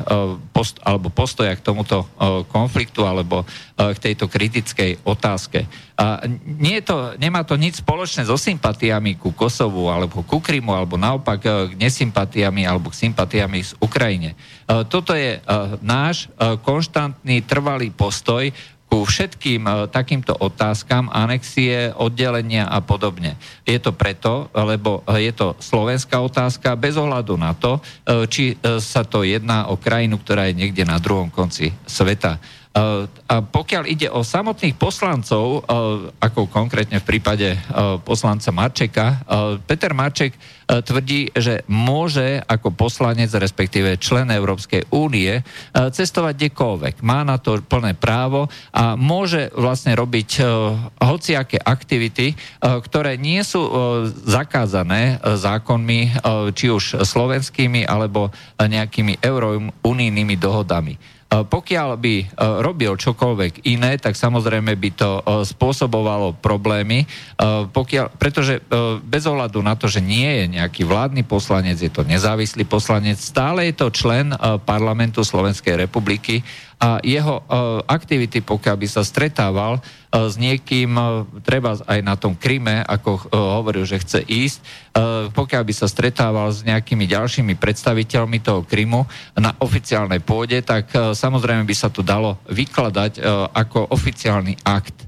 post, 0.55 0.79
alebo 0.81 1.11
postoja 1.11 1.51
k 1.53 1.61
tomuto 1.61 2.07
konfliktu 2.47 3.03
alebo 3.03 3.43
k 3.75 3.97
tejto 3.99 4.31
kritickej 4.31 5.03
otázke. 5.03 5.67
A 5.93 6.25
nie 6.57 6.81
to, 6.81 7.13
nemá 7.21 7.45
to 7.45 7.53
nič 7.53 7.85
spoločné 7.85 8.25
so 8.25 8.33
sympatiami 8.33 9.19
ku 9.19 9.29
Kosovu 9.29 9.93
alebo 9.93 10.25
ku 10.25 10.41
Krymu 10.41 10.73
alebo 10.73 10.97
naopak 10.97 11.69
k 11.69 11.77
nesympatiami 12.53 12.69
alebo 12.69 12.93
k 12.93 12.99
sympatiami 13.09 13.59
z 13.65 13.71
Ukrajine. 13.81 14.29
E, 14.33 14.37
toto 14.85 15.17
je 15.17 15.37
e, 15.37 15.39
náš 15.81 16.29
e, 16.37 16.57
konštantný, 16.61 17.41
trvalý 17.49 17.89
postoj 17.89 18.53
ku 18.93 19.09
všetkým 19.09 19.89
takýmto 19.89 20.37
otázkam, 20.37 21.09
anexie, 21.09 21.89
oddelenia 21.97 22.69
a 22.69 22.77
podobne. 22.77 23.41
Je 23.65 23.81
to 23.81 23.89
preto, 23.89 24.53
lebo 24.53 25.01
je 25.17 25.33
to 25.33 25.57
slovenská 25.57 26.21
otázka 26.21 26.77
bez 26.77 26.93
ohľadu 26.93 27.33
na 27.33 27.57
to, 27.57 27.81
či 28.29 28.53
sa 28.77 29.01
to 29.01 29.25
jedná 29.25 29.65
o 29.73 29.81
krajinu, 29.81 30.21
ktorá 30.21 30.45
je 30.45 30.61
niekde 30.61 30.85
na 30.85 31.01
druhom 31.01 31.33
konci 31.33 31.73
sveta. 31.89 32.37
A 32.73 33.35
pokiaľ 33.45 33.85
ide 33.85 34.09
o 34.09 34.25
samotných 34.25 34.73
poslancov, 34.81 35.61
ako 36.17 36.49
konkrétne 36.49 36.97
v 36.97 37.05
prípade 37.05 37.53
poslanca 38.01 38.49
Marčeka, 38.49 39.05
Peter 39.69 39.93
Marček 39.93 40.33
tvrdí, 40.65 41.29
že 41.37 41.61
môže 41.69 42.41
ako 42.41 42.73
poslanec, 42.73 43.29
respektíve 43.29 44.01
člen 44.01 44.33
Európskej 44.33 44.89
únie, 44.89 45.45
cestovať 45.69 46.33
kdekoľvek. 46.33 47.05
Má 47.05 47.21
na 47.21 47.37
to 47.37 47.61
plné 47.61 47.93
právo 47.93 48.49
a 48.73 48.97
môže 48.97 49.53
vlastne 49.53 49.93
robiť 49.93 50.41
hociaké 50.97 51.61
aktivity, 51.61 52.33
ktoré 52.57 53.21
nie 53.21 53.45
sú 53.45 53.69
zakázané 54.25 55.21
zákonmi, 55.21 56.25
či 56.57 56.73
už 56.73 57.05
slovenskými, 57.05 57.85
alebo 57.85 58.33
nejakými 58.57 59.21
eurounijnými 59.21 60.35
dohodami. 60.41 61.12
Pokiaľ 61.33 61.89
by 61.97 62.15
e, 62.21 62.25
robil 62.61 62.93
čokoľvek 62.93 63.65
iné, 63.65 63.97
tak 63.97 64.13
samozrejme 64.13 64.77
by 64.77 64.89
to 64.93 65.09
e, 65.17 65.21
spôsobovalo 65.49 66.37
problémy, 66.37 67.03
e, 67.03 67.07
pokiaľ, 67.73 68.13
pretože 68.21 68.61
bez 69.01 69.25
ohľadu 69.25 69.59
na 69.65 69.73
to, 69.73 69.89
že 69.89 70.03
nie 70.03 70.43
je 70.43 70.61
nejaký 70.61 70.85
vládny 70.85 71.25
poslanec, 71.25 71.81
je 71.81 71.89
to 71.89 72.05
nezávislý 72.05 72.69
poslanec, 72.69 73.17
stále 73.17 73.65
je 73.71 73.73
to 73.73 73.89
člen 73.89 74.35
parlamentu 74.67 75.25
Slovenskej 75.25 75.79
republiky 75.79 76.45
a 76.83 76.99
jeho 76.99 77.39
aktivity, 77.87 78.43
pokiaľ 78.43 78.75
by 78.75 78.87
sa 78.91 79.07
stretával 79.07 79.79
s 80.11 80.35
niekým, 80.35 80.91
treba 81.47 81.79
aj 81.79 81.99
na 82.03 82.19
tom 82.19 82.35
Kryme, 82.35 82.83
ako 82.83 83.31
hovoril, 83.31 83.87
že 83.87 84.03
chce 84.03 84.19
ísť, 84.19 84.59
pokiaľ 85.31 85.63
by 85.63 85.73
sa 85.73 85.87
stretával 85.87 86.51
s 86.51 86.67
nejakými 86.67 87.07
ďalšími 87.07 87.55
predstaviteľmi 87.55 88.43
toho 88.43 88.67
Krymu 88.67 89.07
na 89.39 89.55
oficiálnej 89.63 90.19
pôde, 90.19 90.59
tak 90.59 90.91
samozrejme 90.91 91.63
by 91.63 91.75
sa 91.77 91.87
to 91.87 92.03
dalo 92.03 92.35
vykladať 92.51 93.23
ako 93.55 93.87
oficiálny 93.95 94.59
akt. 94.67 95.07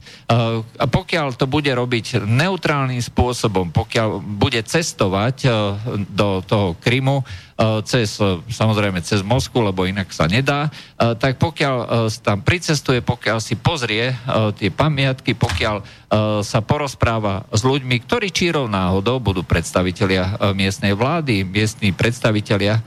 A 0.79 0.85
pokiaľ 0.89 1.38
to 1.38 1.45
bude 1.45 1.69
robiť 1.69 2.25
neutrálnym 2.25 3.01
spôsobom, 3.01 3.69
pokiaľ 3.69 4.21
bude 4.21 4.62
cestovať 4.65 5.45
do 6.09 6.41
toho 6.45 6.74
Krymu, 6.81 7.21
cez, 7.88 8.19
samozrejme 8.51 9.00
cez 9.00 9.24
Moskvu, 9.24 9.71
lebo 9.71 9.88
inak 9.88 10.12
sa 10.12 10.27
nedá, 10.27 10.67
tak 10.97 11.39
pokiaľ 11.39 12.09
tam 12.19 12.43
pricestuje, 12.43 13.00
pokiaľ 13.00 13.38
si 13.39 13.55
pozrie 13.55 14.12
tie 14.59 14.69
pamiatky, 14.74 15.38
pokiaľ 15.39 15.75
sa 16.43 16.59
porozpráva 16.59 17.47
s 17.55 17.63
ľuďmi, 17.63 17.95
ktorí 18.03 18.27
čírov 18.33 18.67
náhodou 18.67 19.24
budú 19.24 19.47
predstavitelia 19.47 20.51
miestnej 20.51 20.91
vlády, 20.91 21.47
miestní 21.47 21.95
predstavitelia 21.95 22.83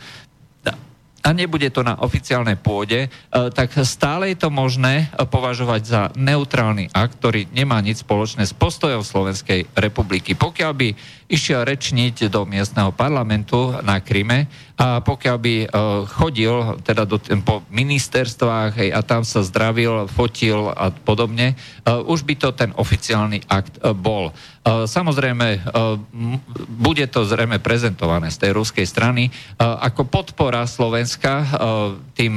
a 1.28 1.36
nebude 1.36 1.68
to 1.68 1.84
na 1.84 2.00
oficiálnej 2.00 2.56
pôde, 2.56 3.04
e, 3.04 3.08
tak 3.52 3.76
stále 3.84 4.32
je 4.32 4.40
to 4.40 4.48
možné 4.48 5.12
považovať 5.28 5.82
za 5.84 6.02
neutrálny 6.16 6.88
akt, 6.96 7.20
ktorý 7.20 7.52
nemá 7.52 7.76
nič 7.84 8.00
spoločné 8.00 8.48
s 8.48 8.56
postojom 8.56 9.04
Slovenskej 9.04 9.68
republiky. 9.76 10.32
Pokiaľ 10.32 10.72
by 10.72 10.88
išiel 11.28 11.68
rečniť 11.68 12.32
do 12.32 12.48
miestneho 12.48 12.88
parlamentu 12.90 13.76
na 13.84 14.00
Kryme 14.00 14.48
a 14.80 15.04
pokiaľ 15.04 15.36
by 15.36 15.54
uh, 15.60 15.68
chodil 16.08 16.80
teda 16.80 17.04
do, 17.04 17.20
po 17.44 17.60
ministerstvách 17.68 18.80
hej, 18.80 18.90
a 18.96 19.04
tam 19.04 19.22
sa 19.28 19.44
zdravil, 19.44 20.08
fotil 20.08 20.72
a 20.72 20.88
podobne, 20.88 21.52
uh, 21.84 22.00
už 22.08 22.24
by 22.24 22.34
to 22.40 22.48
ten 22.56 22.72
oficiálny 22.72 23.44
akt 23.46 23.76
uh, 23.78 23.92
bol. 23.92 24.32
Samozrejme, 24.68 25.64
bude 26.76 27.06
to 27.08 27.24
zrejme 27.24 27.56
prezentované 27.56 28.28
z 28.28 28.36
tej 28.36 28.50
ruskej 28.52 28.84
strany 28.84 29.32
ako 29.56 30.04
podpora 30.04 30.68
Slovenska 30.68 31.40
tým 32.12 32.36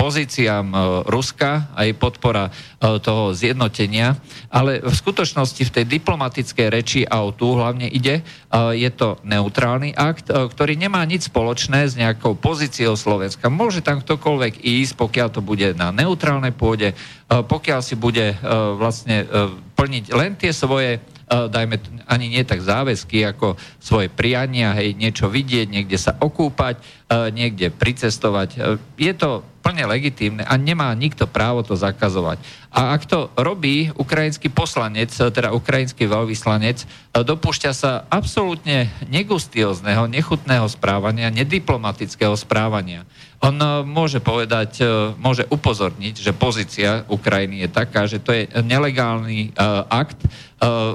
pozíciám 0.00 0.72
Ruska, 1.04 1.68
aj 1.76 1.92
podpora 2.00 2.48
toho 2.80 3.36
zjednotenia, 3.36 4.16
ale 4.48 4.80
v 4.80 4.94
skutočnosti 4.96 5.60
v 5.60 5.74
tej 5.76 5.84
diplomatickej 5.84 6.66
reči, 6.72 7.00
a 7.04 7.20
o 7.20 7.36
tú 7.36 7.60
hlavne 7.60 7.84
ide, 7.84 8.24
je 8.72 8.90
to 8.96 9.20
neutrálny 9.28 9.92
akt, 9.92 10.32
ktorý 10.32 10.80
nemá 10.80 11.04
nič 11.04 11.28
spoločné 11.28 11.84
s 11.84 12.00
nejakou 12.00 12.32
pozíciou 12.32 12.96
Slovenska. 12.96 13.52
Môže 13.52 13.84
tam 13.84 14.00
ktokoľvek 14.00 14.64
ísť, 14.64 14.96
pokiaľ 14.96 15.28
to 15.36 15.44
bude 15.44 15.76
na 15.76 15.92
neutrálnej 15.92 16.56
pôde, 16.56 16.96
pokiaľ 17.28 17.80
si 17.84 18.00
bude 18.00 18.40
vlastne 18.80 19.28
plniť 19.76 20.04
len 20.16 20.32
tie 20.40 20.56
svoje 20.56 20.96
dajme 21.30 21.78
ani 22.10 22.26
nie 22.26 22.42
tak 22.42 22.58
záväzky, 22.58 23.22
ako 23.22 23.54
svoje 23.78 24.10
priania, 24.10 24.74
hej, 24.74 24.98
niečo 24.98 25.30
vidieť, 25.30 25.70
niekde 25.70 25.94
sa 25.94 26.18
okúpať, 26.18 26.82
niekde 27.30 27.70
pricestovať. 27.70 28.58
Je 28.98 29.14
to 29.14 29.46
plne 29.62 29.86
legitímne 29.86 30.42
a 30.42 30.58
nemá 30.58 30.90
nikto 30.98 31.30
právo 31.30 31.62
to 31.62 31.78
zakazovať. 31.78 32.42
A 32.74 32.96
ak 32.96 33.06
to 33.06 33.30
robí 33.38 33.94
ukrajinský 33.94 34.50
poslanec, 34.50 35.14
teda 35.14 35.54
ukrajinský 35.54 36.10
veľvyslanec, 36.10 36.82
dopúšťa 37.14 37.72
sa 37.76 38.02
absolútne 38.10 38.90
negustiozného, 39.06 40.10
nechutného 40.10 40.66
správania, 40.66 41.30
nediplomatického 41.30 42.34
správania. 42.34 43.06
On 43.40 43.56
e, 43.56 43.66
môže 43.88 44.20
povedať, 44.20 44.84
e, 44.84 45.16
môže 45.16 45.48
upozorniť, 45.48 46.14
že 46.20 46.36
pozícia 46.36 47.08
Ukrajiny 47.08 47.64
je 47.64 47.68
taká, 47.72 48.04
že 48.04 48.20
to 48.20 48.36
je 48.36 48.44
nelegálny 48.60 49.48
e, 49.48 49.50
akt 49.88 50.20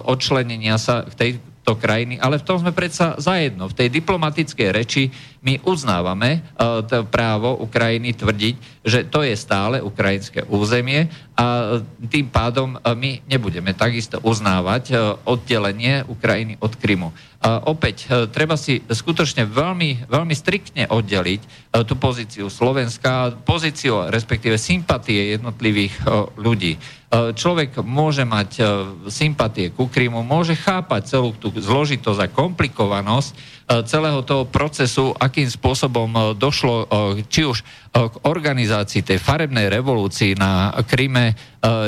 odčlenenia 0.06 0.78
sa 0.78 1.02
k 1.10 1.14
tej 1.18 1.32
to 1.66 1.74
krajiny, 1.74 2.22
ale 2.22 2.38
v 2.38 2.46
tom 2.46 2.62
sme 2.62 2.70
predsa 2.70 3.18
zajedno. 3.18 3.66
V 3.66 3.74
tej 3.74 3.90
diplomatickej 3.90 4.70
reči 4.70 5.10
my 5.46 5.62
uznávame 5.62 6.42
uh, 6.42 6.82
to 6.82 7.06
právo 7.06 7.54
Ukrajiny 7.62 8.18
tvrdiť, 8.18 8.56
že 8.82 9.06
to 9.06 9.22
je 9.22 9.38
stále 9.38 9.78
ukrajinské 9.80 10.44
územie 10.50 11.08
a 11.38 11.78
tým 12.10 12.34
pádom 12.34 12.74
uh, 12.76 12.98
my 12.98 13.22
nebudeme 13.30 13.78
takisto 13.78 14.18
uznávať 14.26 14.98
oddelenie 15.30 16.02
Ukrajiny 16.10 16.58
od 16.58 16.74
Krymu. 16.74 17.14
A 17.46 17.62
opäť, 17.70 18.10
treba 18.34 18.58
si 18.58 18.82
skutočne 18.82 19.46
veľmi, 19.46 20.10
veľmi 20.10 20.34
striktne 20.34 20.90
oddeliť 20.90 21.70
tú 21.86 21.94
pozíciu 21.94 22.50
Slovenska, 22.50 23.38
pozíciu, 23.46 24.10
respektíve 24.10 24.58
sympatie 24.58 25.38
jednotlivých 25.38 25.94
ľudí. 26.42 26.82
Človek 27.14 27.86
môže 27.86 28.26
mať 28.26 28.66
sympatie 29.14 29.70
ku 29.70 29.86
Krymu, 29.86 30.26
môže 30.26 30.58
chápať 30.58 31.06
celú 31.06 31.38
tú 31.38 31.54
zložitosť 31.54 32.20
a 32.26 32.34
komplikovanosť 32.34 33.32
celého 33.66 34.22
toho 34.22 34.46
procesu, 34.46 35.10
akým 35.18 35.50
spôsobom 35.50 36.38
došlo 36.38 36.86
či 37.26 37.50
už 37.50 37.66
k 37.96 38.16
organizácii 38.28 39.02
tej 39.02 39.18
farebnej 39.18 39.74
revolúcii 39.74 40.38
na 40.38 40.70
Kryme, 40.86 41.34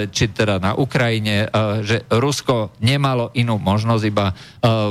či 0.09 0.33
teda 0.33 0.57
na 0.57 0.73
Ukrajine, 0.73 1.45
že 1.85 2.01
Rusko 2.09 2.73
nemalo 2.81 3.29
inú 3.37 3.61
možnosť 3.61 4.03
iba 4.09 4.33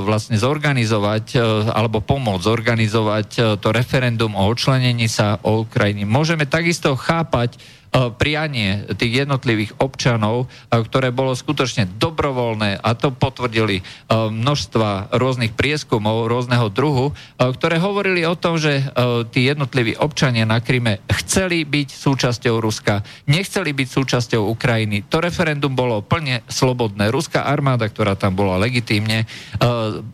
vlastne 0.07 0.39
zorganizovať 0.39 1.35
alebo 1.75 1.99
pomôcť 1.99 2.45
zorganizovať 2.45 3.59
to 3.59 3.67
referendum 3.75 4.37
o 4.39 4.47
odčlenení 4.47 5.11
sa 5.11 5.43
o 5.43 5.67
Ukrajine. 5.67 6.07
Môžeme 6.07 6.47
takisto 6.47 6.95
chápať 6.95 7.59
E, 7.86 7.86
prianie 8.15 8.85
tých 8.93 9.25
jednotlivých 9.25 9.75
občanov, 9.81 10.45
e, 10.45 10.79
ktoré 10.81 11.09
bolo 11.09 11.33
skutočne 11.33 11.89
dobrovoľné 11.97 12.79
a 12.81 12.89
to 12.93 13.09
potvrdili 13.09 13.81
e, 13.81 13.83
množstva 14.13 15.15
rôznych 15.17 15.57
prieskumov 15.57 16.29
rôzneho 16.29 16.69
druhu, 16.69 17.15
ktoré 17.37 17.79
hovorili 17.81 18.25
o 18.27 18.35
tom, 18.35 18.59
že 18.59 18.83
tí 19.31 19.47
jednotliví 19.47 19.97
občania 19.97 20.43
na 20.43 20.59
Kryme 20.59 21.01
chceli 21.23 21.63
byť 21.63 21.89
súčasťou 21.93 22.59
Ruska, 22.59 23.01
nechceli 23.29 23.71
byť 23.73 23.87
súčasťou 23.87 24.49
Ukrajiny. 24.51 25.05
To 25.07 25.21
referendum 25.21 25.73
bolo 25.73 26.01
plne 26.03 26.43
slobodné. 26.49 27.09
Ruská 27.13 27.45
armáda, 27.45 27.89
ktorá 27.89 28.17
tam 28.17 28.35
bola 28.35 28.59
legitímne, 28.61 29.29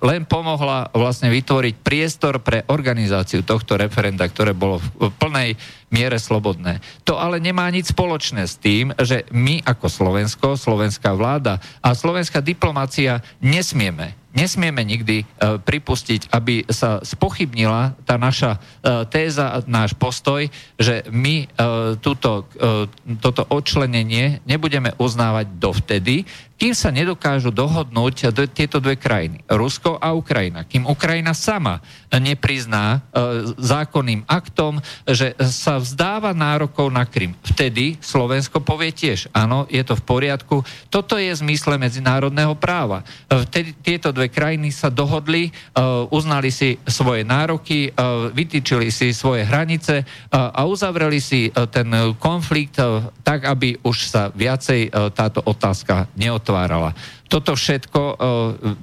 len 0.03 0.21
pomohla 0.27 0.91
vlastne 0.93 1.31
vytvoriť 1.31 1.75
priestor 1.81 2.39
pre 2.43 2.63
organizáciu 2.69 3.41
tohto 3.43 3.79
referenda, 3.79 4.27
ktoré 4.27 4.53
bolo 4.55 4.79
v 4.79 5.09
plnej 5.17 5.55
miere 5.93 6.17
slobodné. 6.17 6.81
To 7.05 7.21
ale 7.21 7.37
nemá 7.37 7.69
nič 7.69 7.93
spoločné 7.93 8.49
s 8.49 8.57
tým, 8.57 8.97
že 8.97 9.29
my 9.29 9.61
ako 9.61 9.85
Slovensko, 9.85 10.47
slovenská 10.57 11.13
vláda 11.13 11.61
a 11.85 11.93
slovenská 11.93 12.41
diplomácia 12.41 13.21
nesmieme 13.37 14.17
nesmieme 14.33 14.81
nikdy 14.81 15.23
uh, 15.23 15.61
pripustiť, 15.61 16.33
aby 16.33 16.65
sa 16.67 16.99
spochybnila 17.05 17.93
tá 18.03 18.17
naša 18.17 18.57
uh, 18.57 19.05
téza, 19.05 19.61
náš 19.69 19.93
postoj, 19.93 20.49
že 20.75 21.05
my 21.13 21.45
uh, 21.45 21.95
túto, 22.01 22.49
uh, 22.57 22.89
toto 23.21 23.45
odčlenenie 23.47 24.41
nebudeme 24.49 24.97
uznávať 24.97 25.45
dovtedy, 25.61 26.25
kým 26.63 26.71
sa 26.71 26.95
nedokážu 26.95 27.51
dohodnúť 27.51 28.31
tieto 28.55 28.79
dve 28.79 28.95
krajiny, 28.95 29.43
Rusko 29.51 29.99
a 29.99 30.15
Ukrajina. 30.15 30.63
Kým 30.63 30.87
Ukrajina 30.87 31.35
sama 31.35 31.83
neprizná 32.07 33.03
e, 33.11 33.51
zákonným 33.59 34.23
aktom, 34.23 34.79
že 35.03 35.35
sa 35.51 35.75
vzdáva 35.75 36.31
nárokov 36.31 36.87
na 36.87 37.03
Krym. 37.03 37.35
Vtedy 37.43 37.99
Slovensko 37.99 38.63
povie 38.63 38.95
tiež, 38.95 39.27
áno, 39.35 39.67
je 39.67 39.83
to 39.83 39.99
v 39.99 40.07
poriadku, 40.07 40.63
toto 40.87 41.19
je 41.19 41.35
zmysle 41.35 41.75
medzinárodného 41.75 42.55
práva. 42.55 43.03
E, 43.27 43.43
vtedy 43.43 43.75
tieto 43.83 44.15
dve 44.15 44.31
krajiny 44.31 44.71
sa 44.71 44.87
dohodli, 44.87 45.51
e, 45.51 45.83
uznali 46.15 46.47
si 46.47 46.79
svoje 46.87 47.27
nároky, 47.27 47.91
vytýčili 48.31 48.87
si 48.87 49.11
svoje 49.11 49.43
hranice 49.43 50.05
a 50.31 50.63
uzavreli 50.63 51.19
si 51.19 51.49
ten 51.73 52.15
konflikt 52.21 52.77
tak, 53.25 53.49
aby 53.49 53.75
už 53.83 53.97
sa 54.07 54.29
viacej 54.31 55.11
táto 55.11 55.41
otázka 55.43 56.07
neotvorila 56.15 56.52
vytvárala. 56.53 56.93
Toto 57.33 57.57
všetko 57.57 58.01
e, 58.13 58.15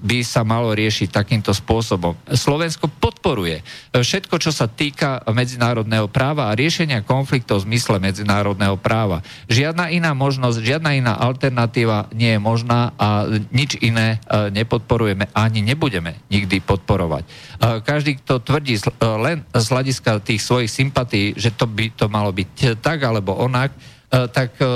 by 0.02 0.18
sa 0.26 0.42
malo 0.42 0.74
riešiť 0.74 1.14
takýmto 1.14 1.54
spôsobom. 1.54 2.18
Slovensko 2.26 2.90
podporuje 2.90 3.62
e, 3.62 4.02
všetko, 4.02 4.42
čo 4.42 4.50
sa 4.50 4.66
týka 4.66 5.22
medzinárodného 5.30 6.10
práva 6.10 6.50
a 6.50 6.58
riešenia 6.58 7.06
konfliktov 7.06 7.62
v 7.62 7.70
zmysle 7.70 8.02
medzinárodného 8.02 8.74
práva. 8.74 9.22
Žiadna 9.46 9.94
iná 9.94 10.10
možnosť, 10.18 10.66
žiadna 10.66 10.98
iná 10.98 11.14
alternatíva 11.14 12.10
nie 12.10 12.34
je 12.34 12.40
možná 12.42 12.90
a 12.98 13.30
nič 13.54 13.78
iné 13.78 14.18
e, 14.26 14.50
nepodporujeme 14.50 15.30
ani 15.30 15.62
nebudeme 15.62 16.18
nikdy 16.26 16.58
podporovať. 16.58 17.22
Každý, 17.60 18.18
kto 18.24 18.42
tvrdí 18.42 18.82
len 18.98 19.46
z 19.52 19.66
hľadiska 19.70 20.24
tých 20.26 20.42
svojich 20.42 20.72
sympatí, 20.72 21.36
že 21.38 21.54
to 21.54 21.70
by 21.70 21.92
to 21.94 22.10
malo 22.10 22.34
byť 22.34 22.82
tak 22.82 23.04
alebo 23.04 23.36
onak, 23.36 23.70
tak 24.10 24.58
e, 24.58 24.66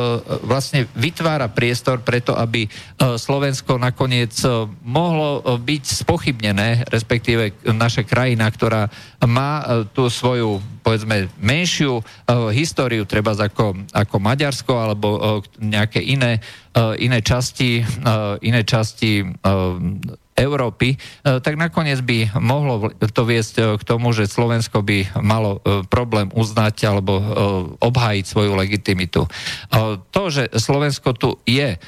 vlastne 0.47 0.87
vytvára 0.95 1.51
priestor 1.51 2.07
preto, 2.07 2.39
aby 2.39 2.65
e, 2.65 2.69
Slovensko 3.19 3.83
nakoniec 3.83 4.31
mohlo 4.87 5.43
byť 5.59 5.85
spochybnené, 6.07 6.87
respektíve 6.87 7.67
naša 7.67 8.07
krajina, 8.07 8.47
ktorá 8.47 8.87
má 9.27 9.85
tú 9.91 10.07
svoju, 10.07 10.63
povedzme, 10.85 11.27
menšiu 11.41 12.05
históriu, 12.53 13.09
treba 13.09 13.35
ako, 13.35 13.75
ako 13.91 14.17
Maďarsko 14.21 14.73
alebo 14.77 15.09
nejaké 15.59 15.99
iné, 16.05 16.39
iné 17.01 17.19
časti, 17.25 17.81
iné 18.45 18.63
časti 18.63 19.25
Európy, 20.35 20.95
e, 20.95 20.97
tak 21.39 21.55
nakoniec 21.55 22.03
by 22.03 22.35
mohlo 22.43 22.91
to 22.99 23.23
viesť 23.23 23.55
e, 23.55 23.63
k 23.79 23.83
tomu, 23.87 24.11
že 24.11 24.27
Slovensko 24.27 24.83
by 24.83 25.23
malo 25.23 25.63
e, 25.63 25.87
problém 25.87 26.27
uznať 26.35 26.77
alebo 26.91 27.17
obhájiť 27.79 28.25
svoju 28.27 28.53
legitimitu. 28.59 29.31
To, 30.11 30.23
že 30.27 30.51
Slovensko 30.57 31.15
tu 31.15 31.39
je 31.47 31.79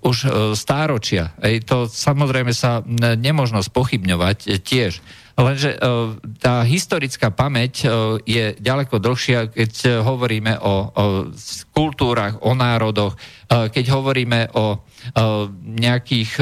už 0.00 0.16
stáročia, 0.56 1.36
to 1.66 1.86
samozrejme 1.90 2.54
sa 2.56 2.80
nemožno 3.18 3.60
spochybňovať 3.60 4.62
tiež. 4.64 5.04
Lenže 5.36 5.76
tá 6.40 6.64
historická 6.64 7.28
pamäť 7.28 7.84
je 8.24 8.56
ďaleko 8.56 8.96
dlhšia, 8.96 9.52
keď 9.52 10.00
hovoríme 10.00 10.56
o, 10.56 10.74
o 10.88 11.04
kultúrach, 11.76 12.40
o 12.40 12.56
národoch, 12.56 13.20
keď 13.46 13.84
hovoríme 13.92 14.48
o 14.56 14.80
nejakých, 15.60 16.40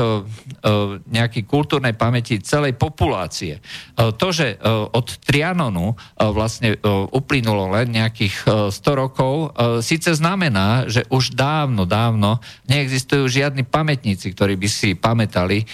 nejakej 1.11 1.42
kultúrnej 1.44 1.99
pamäti 1.99 2.38
celej 2.38 2.79
populácie. 2.79 3.59
To, 3.99 4.27
že 4.31 4.57
od 4.94 5.07
Trianonu 5.27 5.99
vlastne 6.16 6.79
uplynulo 7.11 7.75
len 7.75 7.90
nejakých 7.92 8.70
100 8.70 8.79
rokov, 8.94 9.53
síce 9.83 10.14
znamená, 10.14 10.87
že 10.87 11.03
už 11.11 11.35
dávno, 11.35 11.83
dávno 11.83 12.38
neexistujú 12.70 13.27
žiadni 13.27 13.66
pamätníci, 13.66 14.31
ktorí 14.31 14.55
by 14.55 14.68
si 14.70 14.94
pamätali, 14.94 15.66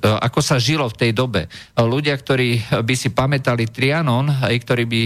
ako 0.00 0.40
sa 0.40 0.56
žilo 0.56 0.88
v 0.88 0.96
tej 0.96 1.12
dobe. 1.12 1.46
Ľudia, 1.76 2.16
ktorí 2.16 2.82
by 2.82 2.94
si 2.96 3.12
pamätali 3.12 3.68
Trianon, 3.68 4.32
ktorí 4.42 4.84
by 4.88 5.02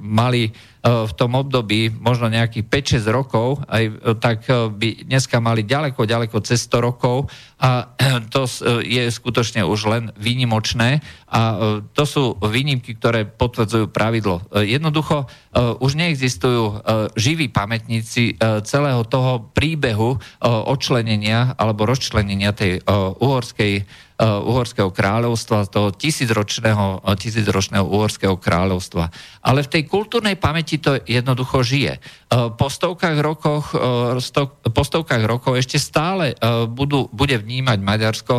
mali 0.00 0.71
v 0.82 1.12
tom 1.14 1.38
období 1.38 1.94
možno 1.94 2.26
nejakých 2.26 2.98
5-6 2.98 3.06
rokov, 3.14 3.62
aj, 3.70 4.18
tak 4.18 4.50
by 4.50 5.06
dneska 5.06 5.38
mali 5.38 5.62
ďaleko, 5.62 6.02
ďaleko 6.02 6.42
cez 6.42 6.66
100 6.66 6.82
rokov 6.82 7.30
a 7.62 7.94
to 8.34 8.50
je 8.82 9.06
skutočne 9.06 9.62
už 9.62 9.80
len 9.86 10.04
výnimočné 10.18 10.98
a 11.30 11.40
to 11.94 12.04
sú 12.04 12.34
výnimky, 12.42 12.98
ktoré 12.98 13.24
potvrdzujú 13.24 13.94
pravidlo. 13.94 14.42
Jednoducho 14.52 15.30
už 15.54 15.92
neexistujú 15.94 16.82
živí 17.14 17.46
pamätníci 17.46 18.36
celého 18.66 19.06
toho 19.06 19.54
príbehu 19.54 20.18
odčlenenia 20.42 21.54
alebo 21.54 21.86
rozčlenenia 21.86 22.50
tej 22.50 22.82
uhorskej 23.22 23.86
Uh, 24.11 24.11
uhorského 24.20 24.92
kráľovstva, 24.92 25.70
toho 25.70 25.94
tisícročného, 25.94 27.00
uh, 27.00 27.16
tisícročného 27.16 27.86
uhorského 27.86 28.36
kráľovstva. 28.36 29.08
Ale 29.40 29.64
v 29.64 29.72
tej 29.78 29.82
kultúrnej 29.88 30.36
pamäti 30.36 30.76
to 30.82 31.00
jednoducho 31.06 31.62
žije. 31.64 31.98
Uh, 32.28 32.52
po 32.52 32.68
stovkách, 32.68 33.18
rokoch, 33.22 33.72
po 34.72 34.82
stovkách 34.84 35.24
rokov 35.24 35.58
ešte 35.58 35.78
stále 35.78 36.34
budú, 36.68 37.08
bude 37.12 37.38
vnímať 37.38 37.78
Maďarsko, 37.80 38.34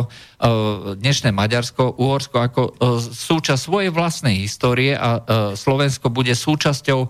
dnešné 0.98 1.30
Maďarsko, 1.32 1.96
Uhorsko 1.98 2.36
ako 2.40 2.62
súčasť 3.00 3.60
svojej 3.60 3.90
vlastnej 3.94 4.44
histórie 4.44 4.92
a 4.92 5.22
Slovensko 5.54 6.10
bude 6.10 6.34
súčasťou 6.34 7.08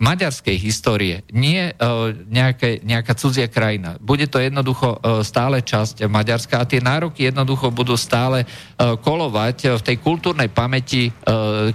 maďarskej 0.00 0.56
histórie, 0.56 1.20
nie 1.30 1.70
uh, 1.70 2.10
nejaké, 2.26 2.80
nejaká 2.80 3.12
cudzia 3.12 3.52
krajina. 3.52 4.00
Bude 4.00 4.24
to 4.26 4.40
jednoducho 4.40 4.96
uh, 4.96 5.20
stále 5.20 5.60
časť 5.60 6.08
Maďarska 6.08 6.56
a 6.56 6.68
tie 6.68 6.80
nároky 6.80 7.28
jednoducho 7.28 7.68
budú 7.68 7.94
stále 8.00 8.48
uh, 8.48 8.96
kolovať 8.96 9.76
v 9.76 9.82
tej 9.84 9.96
kultúrnej 10.00 10.48
pamäti 10.48 11.12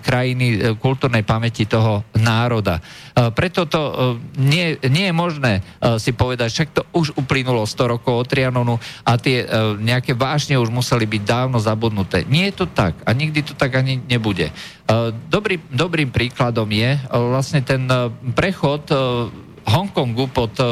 krajiny, 0.01 0.75
kultúrnej 0.81 1.21
pamäti 1.21 1.69
toho 1.69 2.01
národa. 2.17 2.81
Uh, 3.15 3.31
preto 3.31 3.63
to 3.63 3.79
uh, 3.79 3.93
nie, 4.35 4.75
nie 4.91 5.07
je 5.07 5.15
možné 5.15 5.53
uh, 5.63 5.95
si 5.95 6.11
povedať, 6.11 6.51
však 6.51 6.69
to 6.75 6.81
už 6.91 7.15
uplynulo 7.15 7.63
100 7.63 7.95
rokov 7.95 8.13
od 8.13 8.27
Trianonu 8.27 8.75
a 9.07 9.15
tie 9.15 9.47
nejaké 9.79 10.11
vášne 10.11 10.59
už 10.59 10.67
museli 10.67 11.07
byť 11.07 11.21
dávno 11.23 11.57
zabudnuté. 11.57 12.27
Nie 12.27 12.51
je 12.51 12.63
to 12.63 12.65
tak 12.67 12.99
a 13.07 13.15
nikdy 13.15 13.39
to 13.45 13.55
tak 13.55 13.75
ani 13.75 13.99
nebude. 14.03 14.51
Dobrý, 15.31 15.57
dobrým 15.71 16.11
príkladom 16.11 16.69
je 16.69 16.99
vlastne 17.09 17.63
ten 17.65 17.87
prechod 18.35 18.85
e, 18.91 18.95
Hongkongu 19.65 20.29
pod 20.29 20.53
e, 20.61 20.65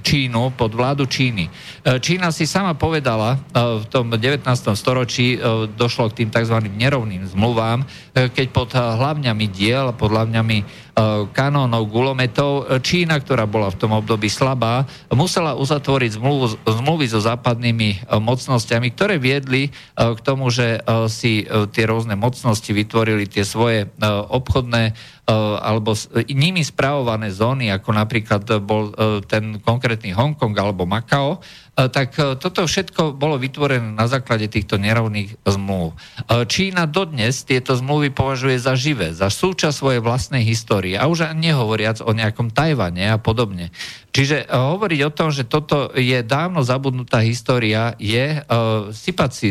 Čínu, 0.00 0.56
pod 0.56 0.72
vládu 0.72 1.04
Číny. 1.04 1.48
E, 1.48 2.00
Čína 2.00 2.32
si 2.32 2.48
sama 2.48 2.72
povedala, 2.72 3.36
v 3.52 3.84
tom 3.92 4.08
19. 4.08 4.46
storočí 4.72 5.36
došlo 5.76 6.08
k 6.08 6.24
tým 6.24 6.30
tzv. 6.32 6.56
nerovným 6.64 7.28
zmluvám, 7.28 7.84
keď 8.14 8.46
pod 8.48 8.72
hlavňami 8.72 9.46
diel, 9.52 9.92
pod 9.92 10.14
hlavňami 10.14 10.87
kanónov, 11.30 11.86
gulometov, 11.86 12.66
Čína, 12.82 13.22
ktorá 13.22 13.46
bola 13.46 13.70
v 13.70 13.78
tom 13.78 13.94
období 13.94 14.26
slabá, 14.26 14.82
musela 15.14 15.54
uzatvoriť 15.54 16.18
zmluvu, 16.18 16.58
zmluvy 16.66 17.06
so 17.06 17.22
západnými 17.22 18.10
mocnosťami, 18.18 18.90
ktoré 18.92 19.22
viedli 19.22 19.70
k 19.94 20.20
tomu, 20.26 20.50
že 20.50 20.82
si 21.06 21.46
tie 21.46 21.84
rôzne 21.86 22.18
mocnosti 22.18 22.66
vytvorili 22.74 23.30
tie 23.30 23.46
svoje 23.46 23.86
obchodné 24.28 24.98
E, 25.28 25.36
alebo 25.60 25.92
nimi 26.32 26.64
spravované 26.64 27.28
zóny, 27.28 27.68
ako 27.68 27.92
napríklad 27.92 28.48
bol 28.64 28.88
e, 28.96 29.20
ten 29.28 29.60
konkrétny 29.60 30.16
Hongkong 30.16 30.56
alebo 30.56 30.88
Makao, 30.88 31.36
e, 31.36 31.38
tak 31.78 32.18
toto 32.42 32.66
všetko 32.66 33.14
bolo 33.14 33.38
vytvorené 33.38 33.94
na 33.94 34.10
základe 34.10 34.50
týchto 34.50 34.82
nerovných 34.82 35.38
zmluv. 35.46 35.94
Čína 36.26 36.90
dodnes 36.90 37.46
tieto 37.46 37.78
zmluvy 37.78 38.10
považuje 38.10 38.58
za 38.58 38.74
živé, 38.74 39.14
za 39.14 39.30
súčasť 39.30 39.78
svojej 39.78 40.02
vlastnej 40.02 40.42
histórie 40.42 40.98
a 40.98 41.06
už 41.06 41.30
nehovoriac 41.38 42.02
o 42.02 42.10
nejakom 42.10 42.50
Tajvane 42.50 43.14
a 43.14 43.22
podobne. 43.22 43.70
Čiže 44.10 44.50
hovoriť 44.50 45.00
o 45.06 45.14
tom, 45.14 45.30
že 45.30 45.46
toto 45.46 45.94
je 45.94 46.18
dávno 46.26 46.66
zabudnutá 46.66 47.22
história, 47.22 47.94
je 48.02 48.42
sypať 48.90 49.30
si 49.30 49.48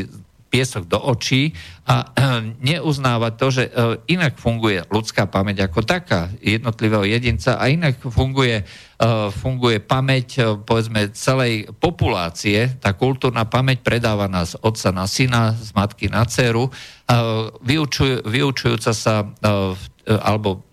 piesok 0.48 0.88
do 0.88 1.00
očí 1.00 1.52
a 1.88 2.12
neuznávať 2.70 3.34
to, 3.36 3.48
že 3.52 3.64
e, 3.68 3.72
inak 4.12 4.40
funguje 4.40 4.84
ľudská 4.88 5.28
pamäť 5.28 5.68
ako 5.68 5.84
taká 5.84 6.32
jednotlivého 6.40 7.04
jedinca 7.04 7.60
a 7.60 7.68
inak 7.68 8.00
funguje, 8.00 8.64
e, 8.64 8.66
funguje 9.32 9.84
pamäť 9.84 10.28
e, 10.40 10.42
povedzme 10.58 11.12
celej 11.12 11.72
populácie, 11.78 12.80
tá 12.80 12.96
kultúrna 12.96 13.48
pamäť 13.48 13.84
predávaná 13.84 14.48
z 14.48 14.56
otca 14.64 14.90
na 14.96 15.06
syna, 15.06 15.56
z 15.56 15.72
matky 15.76 16.08
na 16.12 16.24
dceru, 16.24 16.72
vyučuj, 17.64 18.28
vyučujúca 18.28 18.92
sa 18.92 19.24
alebo 20.04 20.68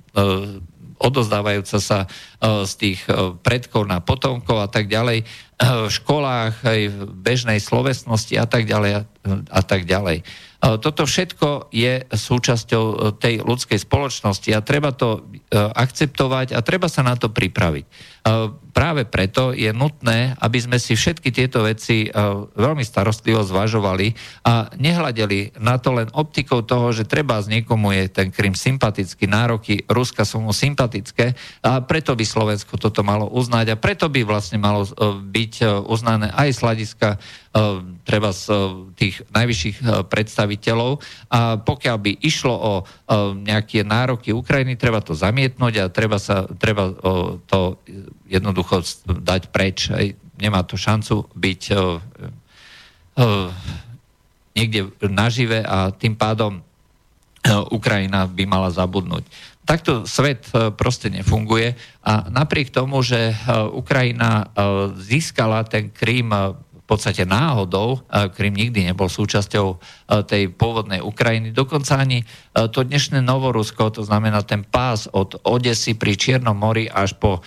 odozdávajúca 1.04 1.76
sa 1.76 2.08
z 2.40 2.72
tých 2.80 3.04
predkov 3.44 3.84
na 3.84 4.00
potomkov 4.00 4.64
a 4.64 4.68
tak 4.72 4.88
ďalej 4.88 5.28
v 5.60 5.90
školách, 5.90 6.66
aj 6.66 6.80
v 6.90 6.98
bežnej 7.14 7.62
slovesnosti 7.62 8.34
a 8.34 8.46
tak 8.48 8.66
ďalej 8.66 9.06
a, 9.48 9.60
tak 9.62 9.86
ďalej. 9.86 10.26
Toto 10.80 11.04
všetko 11.04 11.68
je 11.68 12.08
súčasťou 12.08 12.84
e, 12.84 12.96
tej 13.20 13.44
ľudskej 13.44 13.84
spoločnosti 13.84 14.48
a 14.56 14.64
treba 14.64 14.96
to 14.96 15.20
e, 15.20 15.60
akceptovať 15.60 16.56
a 16.56 16.64
treba 16.64 16.88
sa 16.88 17.04
na 17.04 17.20
to 17.20 17.28
pripraviť. 17.28 17.84
Práve 18.74 19.04
preto 19.04 19.52
je 19.52 19.68
nutné, 19.70 20.32
aby 20.40 20.58
sme 20.58 20.80
si 20.80 20.96
všetky 20.96 21.28
tieto 21.28 21.60
veci 21.60 22.08
veľmi 22.56 22.80
starostlivo 22.80 23.44
zvažovali 23.44 24.16
a 24.42 24.72
nehľadeli 24.74 25.60
na 25.60 25.76
to 25.76 25.92
len 25.94 26.08
optikou 26.10 26.64
toho, 26.64 26.90
že 26.90 27.06
treba 27.06 27.38
z 27.44 27.60
niekomu 27.60 27.92
je 27.92 28.10
ten 28.10 28.32
Krym 28.32 28.56
sympatický, 28.56 29.28
nároky 29.28 29.84
Ruska 29.86 30.24
sú 30.24 30.40
mu 30.40 30.56
sympatické 30.56 31.36
a 31.62 31.84
preto 31.84 32.16
by 32.16 32.24
Slovensko 32.24 32.80
toto 32.80 33.04
malo 33.04 33.28
uznať 33.28 33.76
a 33.76 33.80
preto 33.80 34.08
by 34.08 34.24
vlastne 34.26 34.56
malo 34.56 34.82
e, 34.82 34.90
byť 35.22 35.84
uznané 35.84 36.32
aj 36.32 36.48
z 36.56 36.58
hľadiska 36.64 37.08
treba 38.02 38.34
z 38.34 38.50
tých 38.98 39.22
najvyšších 39.30 40.10
predstaviteľov. 40.10 40.98
A 41.30 41.54
pokiaľ 41.62 41.96
by 42.02 42.12
išlo 42.18 42.54
o 42.54 42.72
nejaké 43.38 43.86
nároky 43.86 44.34
Ukrajiny, 44.34 44.74
treba 44.74 44.98
to 44.98 45.14
zamietnúť 45.14 45.74
a 45.78 45.92
treba, 45.92 46.18
sa, 46.18 46.50
treba 46.50 46.90
to 47.46 47.78
jednoducho 48.24 48.82
dať 49.06 49.42
preč. 49.54 49.90
Nemá 50.34 50.66
to 50.66 50.74
šancu 50.74 51.30
byť 51.34 51.62
niekde 54.54 54.80
nažive 55.06 55.62
a 55.62 55.94
tým 55.94 56.18
pádom 56.18 56.62
Ukrajina 57.70 58.26
by 58.26 58.44
mala 58.48 58.72
zabudnúť. 58.72 59.26
Takto 59.64 60.04
svet 60.04 60.48
proste 60.76 61.08
nefunguje 61.08 61.76
a 62.04 62.28
napriek 62.28 62.68
tomu, 62.72 63.00
že 63.00 63.32
Ukrajina 63.72 64.50
získala 64.98 65.64
ten 65.64 65.88
Krím 65.88 66.32
v 66.34 66.82
podstate 66.84 67.24
náhodou. 67.24 68.04
Krym 68.36 68.52
nikdy 68.60 68.84
nebol 68.84 69.08
súčasťou 69.08 69.80
tej 70.28 70.52
pôvodnej 70.52 71.00
Ukrajiny. 71.00 71.48
Dokonca 71.56 71.96
ani 71.96 72.28
to 72.52 72.84
dnešné 72.84 73.24
Novorusko, 73.24 73.88
to 73.88 74.04
znamená 74.04 74.44
ten 74.44 74.68
pás 74.68 75.08
od 75.08 75.40
Odesy 75.48 75.96
pri 75.96 76.12
Čiernom 76.12 76.52
mori 76.52 76.84
až 76.84 77.16
po 77.16 77.40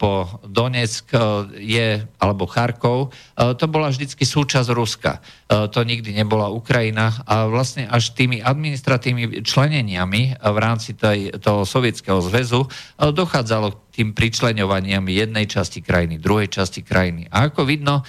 po 0.00 0.40
Donetsk 0.48 1.12
e, 1.12 1.18
je, 1.60 1.88
alebo 2.16 2.48
Charkov, 2.48 3.12
e, 3.36 3.52
to 3.60 3.68
bola 3.68 3.92
vždycky 3.92 4.24
súčasť 4.24 4.72
Ruska. 4.72 5.20
To 5.50 5.82
nikdy 5.82 6.14
nebola 6.14 6.46
Ukrajina 6.46 7.26
a 7.26 7.50
vlastne 7.50 7.82
až 7.90 8.14
tými 8.14 8.38
administratívnymi 8.38 9.42
členeniami 9.42 10.38
v 10.38 10.58
rámci 10.62 10.94
tej, 10.94 11.34
toho 11.42 11.66
sovietského 11.66 12.22
zväzu 12.22 12.70
dochádzalo 12.94 13.74
k 13.74 13.78
tým 13.90 14.08
pričleňovaniam 14.14 15.02
jednej 15.10 15.50
časti 15.50 15.82
krajiny, 15.82 16.22
druhej 16.22 16.54
časti 16.54 16.86
krajiny. 16.86 17.26
A 17.34 17.50
ako 17.50 17.66
vidno, 17.66 18.06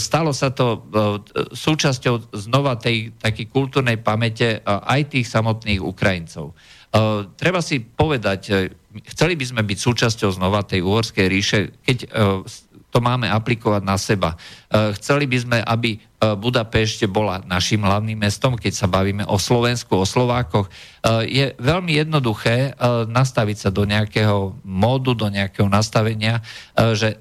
stalo 0.00 0.32
sa 0.32 0.48
to 0.48 0.88
súčasťou 1.52 2.32
znova 2.32 2.80
tej 2.80 3.12
takej 3.20 3.46
kultúrnej 3.52 4.00
pamäte 4.00 4.64
aj 4.64 5.12
tých 5.12 5.28
samotných 5.28 5.84
Ukrajincov. 5.84 6.56
Treba 7.38 7.60
si 7.62 7.78
povedať, 7.78 8.72
chceli 9.14 9.38
by 9.38 9.44
sme 9.46 9.62
byť 9.62 9.78
súčasťou 9.78 10.30
znova 10.34 10.66
tej 10.66 10.82
uhorskej 10.82 11.26
ríše, 11.30 11.58
keď 11.86 11.98
e, 12.02 12.08
to 12.90 12.98
máme 12.98 13.30
aplikovať 13.30 13.82
na 13.86 13.94
seba. 13.94 14.34
Chceli 14.98 15.30
by 15.30 15.38
sme, 15.38 15.58
aby 15.62 16.02
Budapešť 16.20 17.08
bola 17.08 17.40
našim 17.48 17.80
hlavným 17.80 18.18
mestom, 18.18 18.58
keď 18.58 18.76
sa 18.76 18.90
bavíme 18.90 19.24
o 19.24 19.40
Slovensku, 19.40 19.96
o 19.96 20.04
Slovákoch. 20.04 20.68
Je 21.24 21.56
veľmi 21.56 21.96
jednoduché 21.96 22.76
nastaviť 23.08 23.56
sa 23.56 23.70
do 23.72 23.88
nejakého 23.88 24.52
módu, 24.60 25.16
do 25.16 25.32
nejakého 25.32 25.70
nastavenia, 25.70 26.44
že 26.76 27.16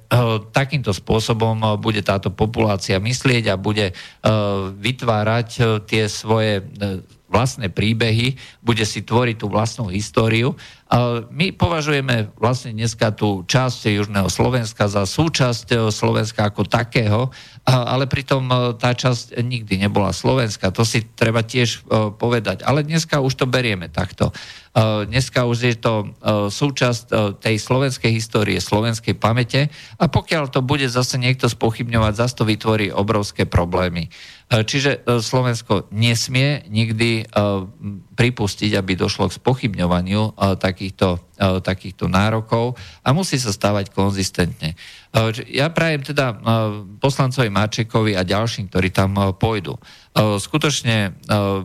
takýmto 0.52 0.92
spôsobom 0.92 1.80
bude 1.80 2.04
táto 2.04 2.28
populácia 2.28 3.00
myslieť 3.00 3.54
a 3.54 3.62
bude 3.62 3.96
vytvárať 4.76 5.80
tie 5.88 6.12
svoje 6.12 6.60
vlastné 7.30 7.70
príbehy, 7.70 8.36
bude 8.60 8.84
si 8.84 9.06
tvoriť 9.06 9.38
tú 9.38 9.48
vlastnú 9.48 9.88
históriu. 9.94 10.58
My 11.30 11.54
považujeme 11.54 12.34
vlastne 12.36 12.74
dneska 12.74 13.14
tú 13.14 13.46
časť 13.46 13.94
Južného 13.94 14.28
Slovenska 14.28 14.90
za 14.90 15.06
súčasť 15.06 15.68
e, 15.70 15.76
Slovenska 15.94 16.50
ako 16.50 16.66
takého 16.66 17.30
ale 17.70 18.10
pritom 18.10 18.50
tá 18.82 18.98
časť 18.98 19.38
nikdy 19.46 19.78
nebola 19.78 20.10
Slovenska. 20.10 20.74
To 20.74 20.82
si 20.82 21.06
treba 21.06 21.46
tiež 21.46 21.86
povedať. 22.18 22.66
Ale 22.66 22.82
dneska 22.82 23.22
už 23.22 23.38
to 23.38 23.46
berieme 23.46 23.94
takto. 23.94 24.34
Dneska 25.06 25.46
už 25.46 25.58
je 25.66 25.76
to 25.78 25.94
súčasť 26.50 27.38
tej 27.42 27.56
slovenskej 27.62 28.10
histórie, 28.10 28.58
slovenskej 28.58 29.18
pamäte 29.18 29.70
a 29.98 30.06
pokiaľ 30.10 30.50
to 30.50 30.66
bude 30.66 30.86
zase 30.90 31.22
niekto 31.22 31.50
spochybňovať, 31.50 32.14
zase 32.16 32.38
to 32.38 32.44
vytvorí 32.46 32.90
obrovské 32.94 33.46
problémy. 33.50 34.10
E, 34.50 34.66
čiže 34.66 35.06
e, 35.06 35.22
Slovensko 35.22 35.94
nesmie 35.94 36.66
nikdy 36.66 37.22
e, 37.22 37.24
pripustiť, 38.18 38.72
aby 38.74 38.98
došlo 38.98 39.30
k 39.30 39.38
spochybňovaniu 39.38 40.36
takýchto, 40.60 41.22
takýchto 41.40 42.12
nárokov 42.12 42.76
a 43.00 43.16
musí 43.16 43.40
sa 43.40 43.56
stávať 43.56 43.96
konzistentne. 43.96 44.76
Ja 45.50 45.72
prajem 45.74 46.06
teda 46.06 46.38
poslancovi 47.02 47.50
Marčekovi 47.50 48.14
a 48.14 48.28
ďalším, 48.28 48.70
ktorí 48.70 48.94
tam 48.94 49.16
pôjdu. 49.40 49.80
Skutočne 50.14 51.18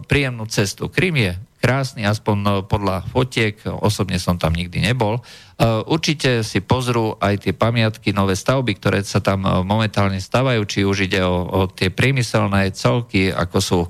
príjemnú 0.09 0.47
cestu. 0.49 0.89
Krym 0.89 1.19
je 1.21 1.33
krásny, 1.61 2.07
aspoň 2.07 2.65
podľa 2.71 3.05
fotiek, 3.09 3.57
osobne 3.67 4.17
som 4.17 4.41
tam 4.41 4.57
nikdy 4.57 4.81
nebol, 4.81 5.21
Eh, 5.55 5.63
určite 5.87 6.43
si 6.43 6.59
pozrú 6.59 7.15
aj 7.23 7.47
tie 7.47 7.55
pamiatky, 7.55 8.11
nové 8.11 8.35
stavby, 8.35 8.75
ktoré 8.75 9.07
sa 9.07 9.23
tam 9.23 9.47
eh, 9.47 9.63
momentálne 9.63 10.19
stavajú, 10.19 10.67
či 10.67 10.83
už 10.83 11.07
ide 11.07 11.23
o, 11.23 11.47
o 11.47 11.61
tie 11.71 11.95
priemyselné 11.95 12.75
celky, 12.75 13.31
ako 13.31 13.59
sú 13.63 13.81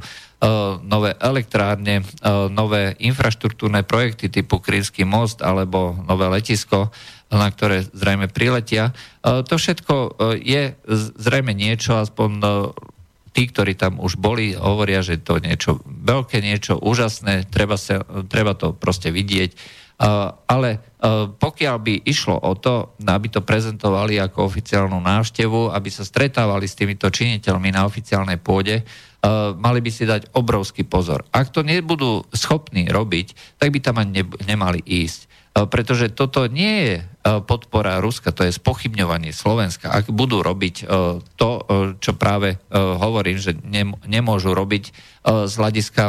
nové 0.84 1.16
elektrárne, 1.16 2.04
uh, 2.04 2.52
nové 2.52 2.98
infraštruktúrne 3.00 3.86
projekty 3.86 4.28
typu 4.28 4.60
Krymský 4.60 5.08
most 5.08 5.40
alebo 5.40 5.96
nové 6.04 6.28
letisko, 6.28 6.92
na 7.32 7.48
ktoré 7.48 7.82
zrejme 7.82 8.28
priletia. 8.28 8.92
Uh, 9.24 9.40
to 9.40 9.56
všetko 9.56 10.20
je 10.38 10.76
zrejme 11.18 11.56
niečo, 11.56 11.96
aspoň 11.96 12.30
tí, 13.34 13.50
ktorí 13.50 13.74
tam 13.74 13.98
už 13.98 14.20
boli, 14.20 14.54
hovoria, 14.54 15.02
že 15.02 15.18
to 15.18 15.42
niečo 15.42 15.82
veľké, 15.86 16.38
niečo 16.38 16.78
úžasné, 16.78 17.50
treba, 17.50 17.74
sa, 17.74 18.04
treba 18.30 18.54
to 18.54 18.76
proste 18.76 19.10
vidieť 19.10 19.82
ale 20.50 20.82
pokiaľ 21.38 21.76
by 21.78 21.94
išlo 22.02 22.34
o 22.34 22.52
to, 22.58 22.98
aby 23.06 23.28
to 23.30 23.46
prezentovali 23.46 24.18
ako 24.18 24.50
oficiálnu 24.50 24.98
návštevu, 24.98 25.70
aby 25.70 25.88
sa 25.92 26.02
stretávali 26.02 26.66
s 26.66 26.74
týmito 26.74 27.06
činiteľmi 27.06 27.70
na 27.70 27.86
oficiálnej 27.86 28.42
pôde, 28.42 28.82
mali 29.56 29.80
by 29.80 29.90
si 29.90 30.04
dať 30.04 30.36
obrovský 30.36 30.84
pozor. 30.84 31.24
Ak 31.32 31.48
to 31.48 31.64
nebudú 31.64 32.28
schopní 32.30 32.92
robiť, 32.92 33.56
tak 33.56 33.72
by 33.72 33.78
tam 33.80 33.96
ani 33.96 34.20
nemali 34.44 34.84
ísť. 34.84 35.32
Pretože 35.54 36.10
toto 36.10 36.50
nie 36.50 36.74
je 36.82 36.94
podpora 37.24 38.02
Ruska, 38.02 38.34
to 38.34 38.42
je 38.42 38.50
spochybňovanie 38.50 39.30
Slovenska. 39.30 39.86
Ak 39.86 40.10
budú 40.10 40.42
robiť 40.42 40.82
to, 41.38 41.50
čo 42.02 42.12
práve 42.18 42.58
hovorím, 42.74 43.38
že 43.38 43.54
nemôžu 44.04 44.50
robiť 44.50 44.84
z 45.24 45.54
hľadiska 45.54 46.04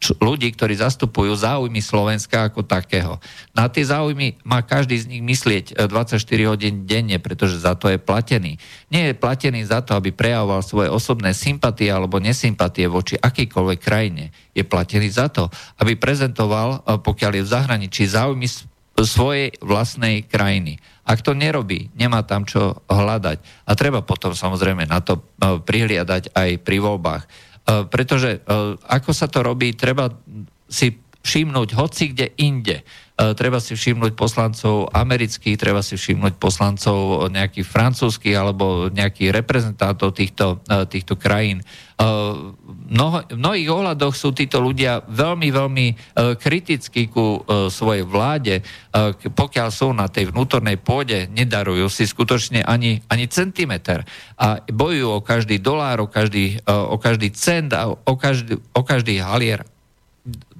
ľudí, 0.00 0.48
ktorí 0.56 0.80
zastupujú 0.80 1.36
záujmy 1.36 1.84
Slovenska 1.84 2.48
ako 2.48 2.64
takého. 2.64 3.20
Na 3.52 3.68
tie 3.68 3.84
záujmy 3.84 4.40
má 4.48 4.64
každý 4.64 4.96
z 4.96 5.12
nich 5.12 5.20
myslieť 5.20 5.76
24 5.76 6.16
e, 6.16 6.48
hodín 6.48 6.88
denne, 6.88 7.20
pretože 7.20 7.60
za 7.60 7.76
to 7.76 7.92
je 7.92 8.00
platený. 8.00 8.56
Nie 8.88 9.12
je 9.12 9.20
platený 9.20 9.68
za 9.68 9.84
to, 9.84 9.92
aby 9.92 10.08
prejavoval 10.08 10.64
svoje 10.64 10.88
osobné 10.88 11.36
sympatie 11.36 11.92
alebo 11.92 12.16
nesympatie 12.16 12.88
voči 12.88 13.20
akýkoľvek 13.20 13.78
krajine. 13.78 14.32
Je 14.56 14.64
platený 14.64 15.12
za 15.12 15.28
to, 15.28 15.52
aby 15.76 16.00
prezentoval, 16.00 16.80
e, 16.80 16.96
pokiaľ 16.96 17.32
je 17.36 17.44
v 17.44 17.52
zahraničí, 17.52 18.02
záujmy 18.08 18.48
svojej 19.00 19.56
vlastnej 19.64 20.24
krajiny. 20.28 20.76
Ak 21.08 21.24
to 21.24 21.32
nerobí, 21.32 21.88
nemá 21.96 22.22
tam 22.22 22.44
čo 22.44 22.84
hľadať. 22.86 23.66
A 23.66 23.72
treba 23.72 24.04
potom 24.04 24.36
samozrejme 24.36 24.86
na 24.88 25.00
to 25.00 25.20
e, 25.20 25.20
prihliadať 25.60 26.32
aj 26.32 26.50
pri 26.64 26.78
voľbách. 26.80 27.24
E, 27.66 27.84
pretože 27.88 28.40
e, 28.40 28.76
ako 28.76 29.10
sa 29.12 29.26
to 29.28 29.44
robí, 29.44 29.76
treba 29.76 30.08
si 30.70 31.09
všimnúť 31.20 31.68
hoci 31.76 32.16
kde 32.16 32.32
inde. 32.40 32.80
E, 33.20 33.36
treba 33.36 33.60
si 33.60 33.76
všimnúť 33.76 34.16
poslancov 34.16 34.88
amerických, 34.96 35.60
treba 35.60 35.84
si 35.84 36.00
všimnúť 36.00 36.40
poslancov 36.40 37.28
nejakých 37.28 37.68
francúzských 37.68 38.36
alebo 38.36 38.88
nejakých 38.88 39.30
reprezentantov 39.36 40.16
týchto, 40.16 40.64
e, 40.64 40.88
týchto 40.88 41.20
krajín. 41.20 41.60
E, 41.60 41.64
v 42.00 43.36
mnohých 43.36 43.68
ohľadoch 43.68 44.16
sú 44.16 44.32
títo 44.32 44.64
ľudia 44.64 45.04
veľmi, 45.06 45.48
veľmi 45.52 45.86
kritickí 46.42 47.06
ku 47.06 47.38
svojej 47.70 48.02
vláde. 48.02 48.66
Pokiaľ 49.30 49.68
sú 49.70 49.94
na 49.94 50.10
tej 50.10 50.34
vnútornej 50.34 50.74
pôde, 50.74 51.30
nedarujú 51.30 51.86
si 51.86 52.02
skutočne 52.02 52.66
ani, 52.66 52.98
ani 53.06 53.30
centimeter. 53.30 54.02
A 54.42 54.58
bojujú 54.66 55.06
o 55.06 55.22
každý 55.22 55.62
dolár, 55.62 56.02
o 56.02 56.10
každý, 56.10 56.58
o 56.66 56.98
každý 56.98 57.30
cent 57.30 57.70
a 57.70 57.94
o 57.94 58.14
každý, 58.18 58.58
o 58.58 58.82
každý 58.82 59.22
halier 59.22 59.62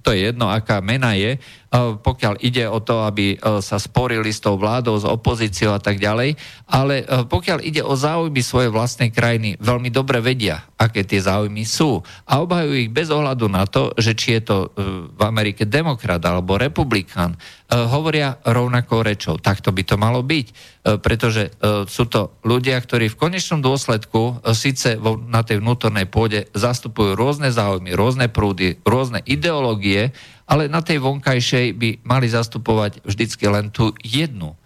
to 0.03 0.13
je 0.13 0.33
jedno, 0.33 0.49
aká 0.49 0.81
mena 0.81 1.13
je, 1.13 1.39
pokiaľ 1.79 2.43
ide 2.43 2.67
o 2.67 2.83
to, 2.83 3.07
aby 3.07 3.39
sa 3.63 3.79
sporili 3.79 4.35
s 4.35 4.43
tou 4.43 4.59
vládou, 4.59 4.99
s 4.99 5.07
opozíciou 5.07 5.71
a 5.71 5.79
tak 5.79 6.03
ďalej, 6.03 6.35
ale 6.67 7.07
pokiaľ 7.07 7.63
ide 7.63 7.87
o 7.87 7.95
záujmy 7.95 8.43
svojej 8.43 8.75
vlastnej 8.75 9.15
krajiny, 9.15 9.55
veľmi 9.63 9.87
dobre 9.95 10.19
vedia, 10.19 10.67
aké 10.81 11.05
tie 11.05 11.21
záujmy 11.21 11.63
sú. 11.69 12.01
A 12.25 12.41
obhajujú 12.41 12.77
ich 12.89 12.91
bez 12.91 13.13
ohľadu 13.13 13.47
na 13.53 13.69
to, 13.69 13.93
že 14.01 14.17
či 14.17 14.41
je 14.41 14.43
to 14.43 14.57
e, 14.65 14.69
v 15.13 15.23
Amerike 15.23 15.69
demokrat 15.69 16.25
alebo 16.25 16.57
republikán, 16.57 17.37
e, 17.37 17.39
hovoria 17.77 18.41
rovnakou 18.43 19.05
rečou. 19.05 19.37
Takto 19.37 19.71
by 19.77 19.83
to 19.85 20.01
malo 20.01 20.25
byť, 20.25 20.47
e, 20.49 20.55
pretože 20.97 21.53
sú 21.87 22.09
to 22.09 22.41
ľudia, 22.43 22.81
ktorí 22.81 23.13
v 23.13 23.21
konečnom 23.21 23.61
dôsledku 23.61 24.41
síce 24.57 24.97
na 25.29 25.45
tej 25.45 25.61
vnútornej 25.61 26.09
pôde 26.09 26.49
zastupujú 26.57 27.13
rôzne 27.13 27.53
záujmy, 27.53 27.93
rôzne 27.93 28.33
prúdy, 28.33 28.81
rôzne 28.83 29.21
ideológie, 29.29 30.17
ale 30.51 30.67
na 30.67 30.83
tej 30.83 30.99
vonkajšej 30.99 31.67
by 31.79 31.89
mali 32.03 32.27
zastupovať 32.27 33.07
vždycky 33.07 33.47
len 33.47 33.71
tú 33.71 33.95
jednu 34.03 34.59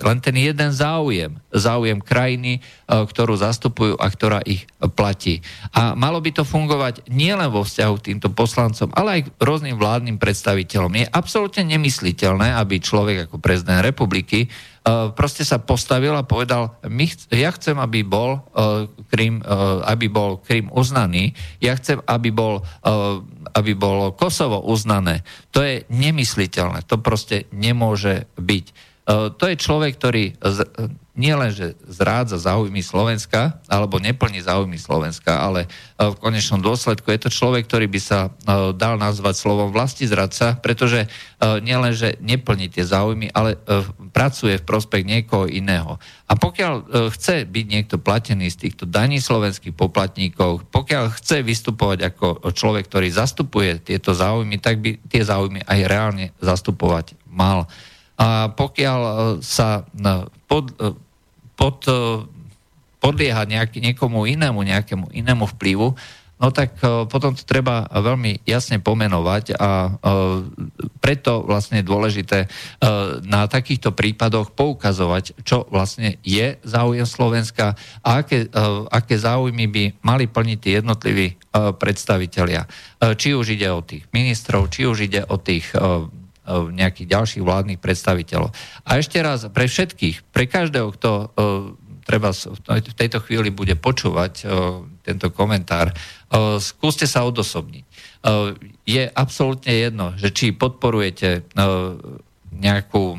len 0.00 0.18
ten 0.24 0.36
jeden 0.40 0.72
záujem, 0.72 1.36
záujem 1.52 2.00
krajiny, 2.00 2.64
uh, 2.64 3.04
ktorú 3.04 3.36
zastupujú 3.36 4.00
a 4.00 4.08
ktorá 4.08 4.40
ich 4.40 4.64
platí. 4.96 5.44
A 5.76 5.92
malo 5.92 6.16
by 6.24 6.32
to 6.32 6.48
fungovať 6.48 7.04
nielen 7.12 7.52
vo 7.52 7.60
vzťahu 7.60 7.94
k 8.00 8.06
týmto 8.12 8.32
poslancom, 8.32 8.88
ale 8.96 9.20
aj 9.20 9.22
k 9.28 9.34
rôznym 9.44 9.76
vládnym 9.76 10.16
predstaviteľom. 10.16 10.96
Je 10.96 11.12
absolútne 11.12 11.68
nemysliteľné, 11.68 12.56
aby 12.56 12.80
človek 12.80 13.28
ako 13.28 13.36
prezident 13.36 13.84
republiky 13.84 14.48
uh, 14.48 15.12
proste 15.12 15.44
sa 15.44 15.60
postavil 15.60 16.16
a 16.16 16.24
povedal, 16.24 16.80
my 16.88 17.04
ch- 17.04 17.28
ja 17.28 17.52
chcem, 17.52 17.76
aby 17.76 18.00
bol, 18.08 18.40
Krym, 19.12 19.44
aby 19.84 20.06
bol 20.08 20.40
Krym 20.40 20.72
uznaný, 20.72 21.36
ja 21.60 21.76
chcem, 21.76 22.00
aby 22.08 22.32
bol 22.32 22.64
aby 23.54 23.72
bolo 23.74 24.12
Kosovo 24.12 24.60
uznané, 24.62 25.24
to 25.50 25.64
je 25.64 25.82
nemysliteľné. 25.88 26.84
To 26.86 27.00
proste 27.00 27.48
nemôže 27.50 28.28
byť. 28.36 28.87
E, 29.08 29.32
to 29.32 29.44
je 29.48 29.56
človek, 29.56 29.96
ktorý 29.96 30.36
nielen, 31.18 31.50
že 31.50 31.74
zrádza 31.90 32.38
záujmy 32.38 32.78
Slovenska, 32.78 33.58
alebo 33.66 33.98
neplní 33.98 34.38
záujmy 34.38 34.78
Slovenska, 34.78 35.42
ale 35.42 35.66
e, 35.66 35.68
v 36.06 36.16
konečnom 36.22 36.62
dôsledku 36.62 37.10
je 37.10 37.26
to 37.26 37.34
človek, 37.34 37.66
ktorý 37.66 37.90
by 37.90 38.00
sa 38.00 38.30
e, 38.30 38.70
dal 38.78 38.94
nazvať 39.02 39.34
slovom 39.34 39.74
vlasti 39.74 40.06
zradca, 40.06 40.54
pretože 40.62 41.04
e, 41.04 41.08
nielen, 41.58 41.90
že 41.90 42.14
neplní 42.22 42.70
tie 42.70 42.86
záujmy, 42.86 43.34
ale 43.34 43.58
pracuje 44.14 44.62
v 44.62 44.64
prospech 44.64 45.02
niekoho 45.02 45.50
iného. 45.50 45.98
A 46.30 46.38
pokiaľ 46.38 47.08
chce 47.10 47.42
byť 47.48 47.66
niekto 47.66 47.96
platený 47.98 48.52
z 48.54 48.68
týchto 48.68 48.86
daní 48.86 49.18
slovenských 49.18 49.74
poplatníkov, 49.74 50.70
pokiaľ 50.70 51.18
chce 51.18 51.42
vystupovať 51.42 52.14
ako 52.14 52.52
človek, 52.54 52.86
ktorý 52.86 53.08
zastupuje 53.10 53.82
tieto 53.82 54.14
záujmy, 54.14 54.62
tak 54.62 54.78
by 54.78 55.02
tie 55.10 55.24
záujmy 55.26 55.66
aj 55.66 55.80
reálne 55.88 56.26
zastupovať 56.38 57.18
mal. 57.26 57.66
A 58.18 58.50
pokiaľ 58.50 59.00
sa 59.40 59.86
pod, 60.50 60.74
pod, 61.54 61.78
e, 61.86 62.26
podlieha 62.98 63.46
nejaký, 63.46 63.78
niekomu 63.78 64.26
inému, 64.26 64.58
nejakému 64.66 65.14
inému 65.14 65.46
vplyvu, 65.54 65.94
no 66.38 66.54
tak 66.54 66.78
potom 67.10 67.34
to 67.34 67.42
treba 67.42 67.90
veľmi 67.90 68.46
jasne 68.46 68.78
pomenovať 68.78 69.58
a 69.58 69.90
preto 71.02 71.42
vlastne 71.42 71.82
je 71.82 71.90
dôležité 71.90 72.46
na 73.26 73.50
takýchto 73.50 73.90
prípadoch 73.90 74.54
poukazovať, 74.54 75.34
čo 75.42 75.66
vlastne 75.66 76.14
je 76.22 76.54
záujem 76.62 77.02
Slovenska 77.10 77.74
a 78.06 78.22
aké, 78.22 78.46
aké 78.86 79.18
záujmy 79.18 79.66
by 79.66 79.84
mali 79.98 80.30
plniť 80.30 80.58
tí 80.62 80.78
jednotliví 80.78 81.34
predstavitelia. 81.74 82.70
Či 83.02 83.34
už 83.34 83.58
ide 83.58 83.74
o 83.74 83.82
tých 83.82 84.06
ministrov, 84.14 84.70
či 84.70 84.86
už 84.86 85.10
ide 85.10 85.26
o 85.26 85.42
tých 85.42 85.74
nejakých 86.48 87.06
ďalších 87.12 87.44
vládnych 87.44 87.78
predstaviteľov. 87.78 88.50
A 88.88 88.96
ešte 88.96 89.20
raz, 89.20 89.44
pre 89.52 89.68
všetkých, 89.68 90.32
pre 90.32 90.48
každého, 90.48 90.88
kto 90.96 91.10
uh, 91.10 91.26
treba 92.08 92.32
v 92.32 92.96
tejto 92.96 93.20
chvíli 93.20 93.52
bude 93.52 93.76
počúvať 93.76 94.32
uh, 94.48 94.80
tento 95.04 95.28
komentár, 95.32 95.92
skúste 96.60 97.08
sa 97.08 97.24
odosobniť. 97.24 97.84
Je 98.84 99.08
absolútne 99.08 99.72
jedno, 99.72 100.12
že 100.20 100.28
či 100.28 100.52
podporujete 100.52 101.48
nejakú, 102.52 103.16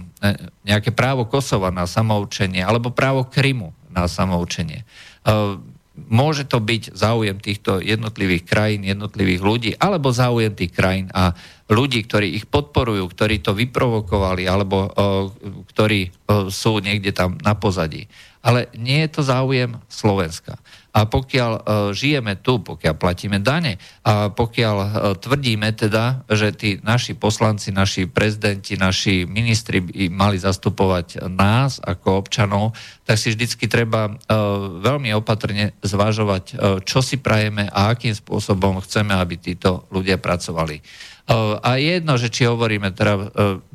nejaké 0.62 0.94
právo 0.94 1.26
Kosova 1.26 1.74
na 1.74 1.90
samoučenie 1.90 2.62
alebo 2.62 2.94
právo 2.94 3.26
Krymu 3.26 3.74
na 3.90 4.06
samoučenie. 4.06 4.86
Môže 6.08 6.48
to 6.48 6.64
byť 6.64 6.96
záujem 6.96 7.36
týchto 7.44 7.84
jednotlivých 7.84 8.48
krajín, 8.48 8.88
jednotlivých 8.88 9.42
ľudí, 9.44 9.72
alebo 9.76 10.16
záujem 10.16 10.56
tých 10.56 10.72
krajín 10.72 11.12
a 11.12 11.36
ľudí, 11.68 12.08
ktorí 12.08 12.40
ich 12.40 12.48
podporujú, 12.48 13.04
ktorí 13.12 13.44
to 13.44 13.52
vyprovokovali, 13.52 14.48
alebo 14.48 14.88
ktorí 15.76 16.10
sú 16.48 16.80
niekde 16.80 17.12
tam 17.12 17.36
na 17.44 17.60
pozadí. 17.60 18.08
Ale 18.40 18.72
nie 18.72 19.04
je 19.04 19.10
to 19.20 19.22
záujem 19.22 19.76
Slovenska. 19.92 20.56
A 20.90 21.06
pokiaľ 21.06 21.52
uh, 21.54 21.62
žijeme 21.94 22.34
tu, 22.42 22.58
pokiaľ 22.58 22.96
platíme 22.98 23.38
dane 23.38 23.78
a 24.02 24.34
pokiaľ 24.34 24.76
uh, 24.80 24.90
tvrdíme 25.22 25.70
teda, 25.78 26.26
že 26.26 26.50
tí 26.56 26.70
naši 26.82 27.14
poslanci, 27.14 27.70
naši 27.70 28.10
prezidenti, 28.10 28.74
naši 28.74 29.30
ministri 29.30 29.86
by 29.86 30.10
mali 30.10 30.42
zastupovať 30.42 31.30
nás 31.30 31.78
ako 31.78 32.26
občanov, 32.26 32.74
tak 33.06 33.22
si 33.22 33.38
vždycky 33.38 33.70
treba 33.70 34.10
uh, 34.10 34.16
veľmi 34.82 35.14
opatrne 35.14 35.78
zvažovať, 35.86 36.44
uh, 36.58 36.82
čo 36.82 37.06
si 37.06 37.22
prajeme 37.22 37.70
a 37.70 37.94
akým 37.94 38.18
spôsobom 38.18 38.82
chceme, 38.82 39.14
aby 39.14 39.38
títo 39.38 39.86
ľudia 39.94 40.18
pracovali. 40.18 40.82
A 41.62 41.78
je 41.78 42.02
jedno, 42.02 42.18
že 42.18 42.34
či 42.34 42.50
hovoríme 42.50 42.90
teda, 42.90 43.14
e, 43.14 43.26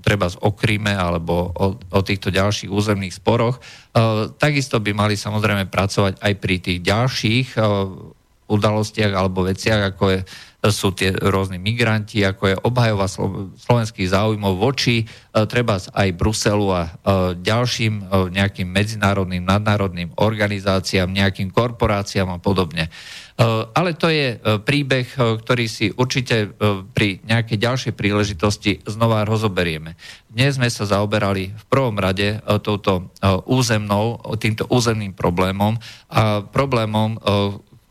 treba 0.03 0.27
o 0.27 0.51
Kryme 0.51 0.91
alebo 0.91 1.55
o, 1.55 1.79
o 1.79 2.01
týchto 2.03 2.35
ďalších 2.35 2.67
územných 2.67 3.15
sporoch, 3.15 3.63
e, 3.63 4.31
takisto 4.35 4.83
by 4.83 4.91
mali 4.91 5.15
samozrejme 5.15 5.71
pracovať 5.71 6.19
aj 6.19 6.33
pri 6.43 6.57
tých 6.59 6.83
ďalších 6.83 7.55
e, 7.55 7.63
udalostiach 8.51 9.13
alebo 9.15 9.47
veciach, 9.47 9.95
ako 9.95 10.05
je, 10.11 10.21
sú 10.73 10.97
tie 10.97 11.13
rôzni 11.13 11.61
migranti, 11.61 12.25
ako 12.25 12.43
je 12.49 12.61
obhajova 12.65 13.09
slovenských 13.59 14.13
záujmov 14.13 14.57
voči 14.57 15.05
treba 15.51 15.83
aj 15.83 16.15
Bruselu 16.15 16.69
a 16.71 16.83
ďalším 17.35 18.07
nejakým 18.31 18.71
medzinárodným, 18.71 19.43
nadnárodným 19.43 20.15
organizáciám, 20.15 21.11
nejakým 21.11 21.51
korporáciám 21.51 22.39
a 22.39 22.39
podobne. 22.39 22.87
Ale 23.75 23.99
to 23.99 24.07
je 24.15 24.39
eh, 24.39 24.63
príbeh, 24.63 25.09
eh, 25.11 25.19
ktorý 25.43 25.67
si 25.67 25.91
určite 25.91 26.55
pri 26.95 27.19
nejakej 27.27 27.59
ďalšej 27.59 27.93
príležitosti 27.99 28.79
znova 28.87 29.27
rozoberieme. 29.27 29.99
Dnes 30.31 30.55
sme 30.55 30.71
sa 30.71 30.87
zaoberali 30.87 31.51
v 31.51 31.65
prvom 31.67 31.99
rade 31.99 32.43
touto 32.63 33.15
územnou, 33.47 34.19
týmto 34.39 34.67
územným 34.67 35.15
problémom 35.15 35.79
a 36.11 36.43
problémom, 36.43 37.19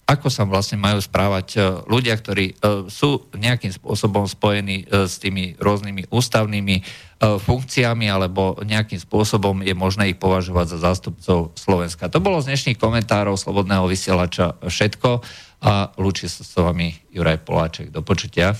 ako 0.04 0.28
sa 0.28 0.44
vlastne 0.44 0.76
majú 0.76 1.00
správať 1.00 1.60
ľudia, 1.88 2.20
ktorí 2.20 2.60
sú 2.92 3.32
nejakým 3.34 3.72
spôsobom 3.72 4.28
spojení 4.28 4.86
s 4.92 5.16
tými 5.18 5.56
rôznymi 5.58 6.12
ústavnými 6.12 6.76
funkciami 7.24 8.12
alebo 8.12 8.60
nejakým 8.68 9.00
spôsobom 9.00 9.64
je 9.64 9.72
možné 9.72 10.12
ich 10.12 10.20
považovať 10.20 10.76
za 10.76 10.92
zástupcov 10.92 11.56
Slovenska. 11.56 12.12
To 12.12 12.20
bolo 12.20 12.44
z 12.44 12.52
dnešných 12.52 12.76
komentárov 12.76 13.40
Slobodného 13.40 13.88
vysielača 13.88 14.60
všetko 14.60 15.24
a 15.64 15.96
lúči 15.96 16.28
sa 16.28 16.44
s 16.44 16.52
vami 16.60 16.92
Juraj 17.16 17.40
Poláček. 17.48 17.88
Do 17.88 18.04
počutia. 18.04 18.60